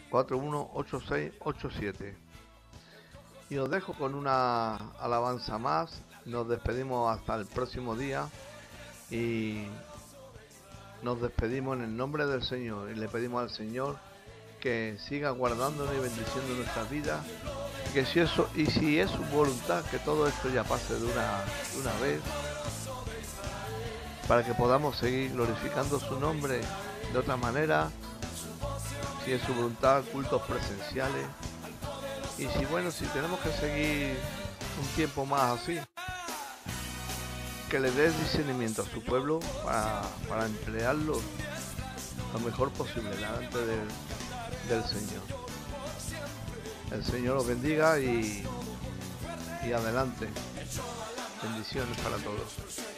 418687 0.09 2.25
y 3.49 3.57
os 3.57 3.69
dejo 3.69 3.93
con 3.93 4.15
una 4.15 4.75
alabanza 4.99 5.57
más. 5.57 6.01
Nos 6.25 6.47
despedimos 6.49 7.15
hasta 7.15 7.35
el 7.35 7.45
próximo 7.45 7.95
día 7.95 8.27
y 9.11 9.65
nos 11.03 11.21
despedimos 11.21 11.77
en 11.77 11.83
el 11.83 11.95
nombre 11.95 12.25
del 12.25 12.43
Señor 12.43 12.89
y 12.89 12.95
le 12.95 13.07
pedimos 13.07 13.43
al 13.43 13.51
Señor 13.51 13.97
que 14.59 14.97
siga 15.07 15.29
guardándonos 15.29 15.93
y 15.93 15.99
bendiciendo 15.99 16.55
nuestras 16.55 16.89
vidas. 16.89 17.23
Que 17.93 18.05
si 18.05 18.21
eso 18.21 18.49
y 18.55 18.65
si 18.65 18.99
es 18.99 19.11
su 19.11 19.23
voluntad 19.25 19.83
que 19.85 19.99
todo 19.99 20.27
esto 20.27 20.49
ya 20.49 20.63
pase 20.63 20.95
de 20.95 21.05
una, 21.05 21.43
de 21.73 21.79
una 21.81 21.93
vez 22.01 22.21
para 24.27 24.43
que 24.43 24.55
podamos 24.55 24.97
seguir 24.97 25.31
glorificando 25.33 25.99
su 25.99 26.19
nombre 26.19 26.61
de 27.13 27.19
otra 27.19 27.37
manera. 27.37 27.89
Si 29.23 29.31
es 29.31 29.41
su 29.43 29.53
voluntad, 29.53 30.03
cultos 30.11 30.41
presenciales. 30.41 31.27
Y 32.39 32.47
si 32.47 32.65
bueno, 32.65 32.89
si 32.89 33.05
tenemos 33.05 33.39
que 33.41 33.51
seguir 33.51 34.17
un 34.81 34.87
tiempo 34.95 35.25
más 35.25 35.61
así, 35.61 35.79
que 37.75 37.81
le 37.81 37.91
des 37.91 38.17
discernimiento 38.21 38.83
a 38.83 38.85
su 38.85 39.01
pueblo 39.01 39.41
para, 39.65 40.01
para 40.29 40.45
emplearlo 40.45 41.19
lo 42.31 42.39
mejor 42.39 42.71
posible 42.71 43.09
delante 43.09 43.57
del, 43.57 43.89
del 44.69 44.83
Señor. 44.85 45.21
El 46.93 47.03
Señor 47.03 47.35
os 47.35 47.47
bendiga 47.47 47.99
y, 47.99 48.45
y 49.67 49.73
adelante. 49.73 50.29
Bendiciones 51.43 51.97
para 51.99 52.15
todos. 52.15 52.94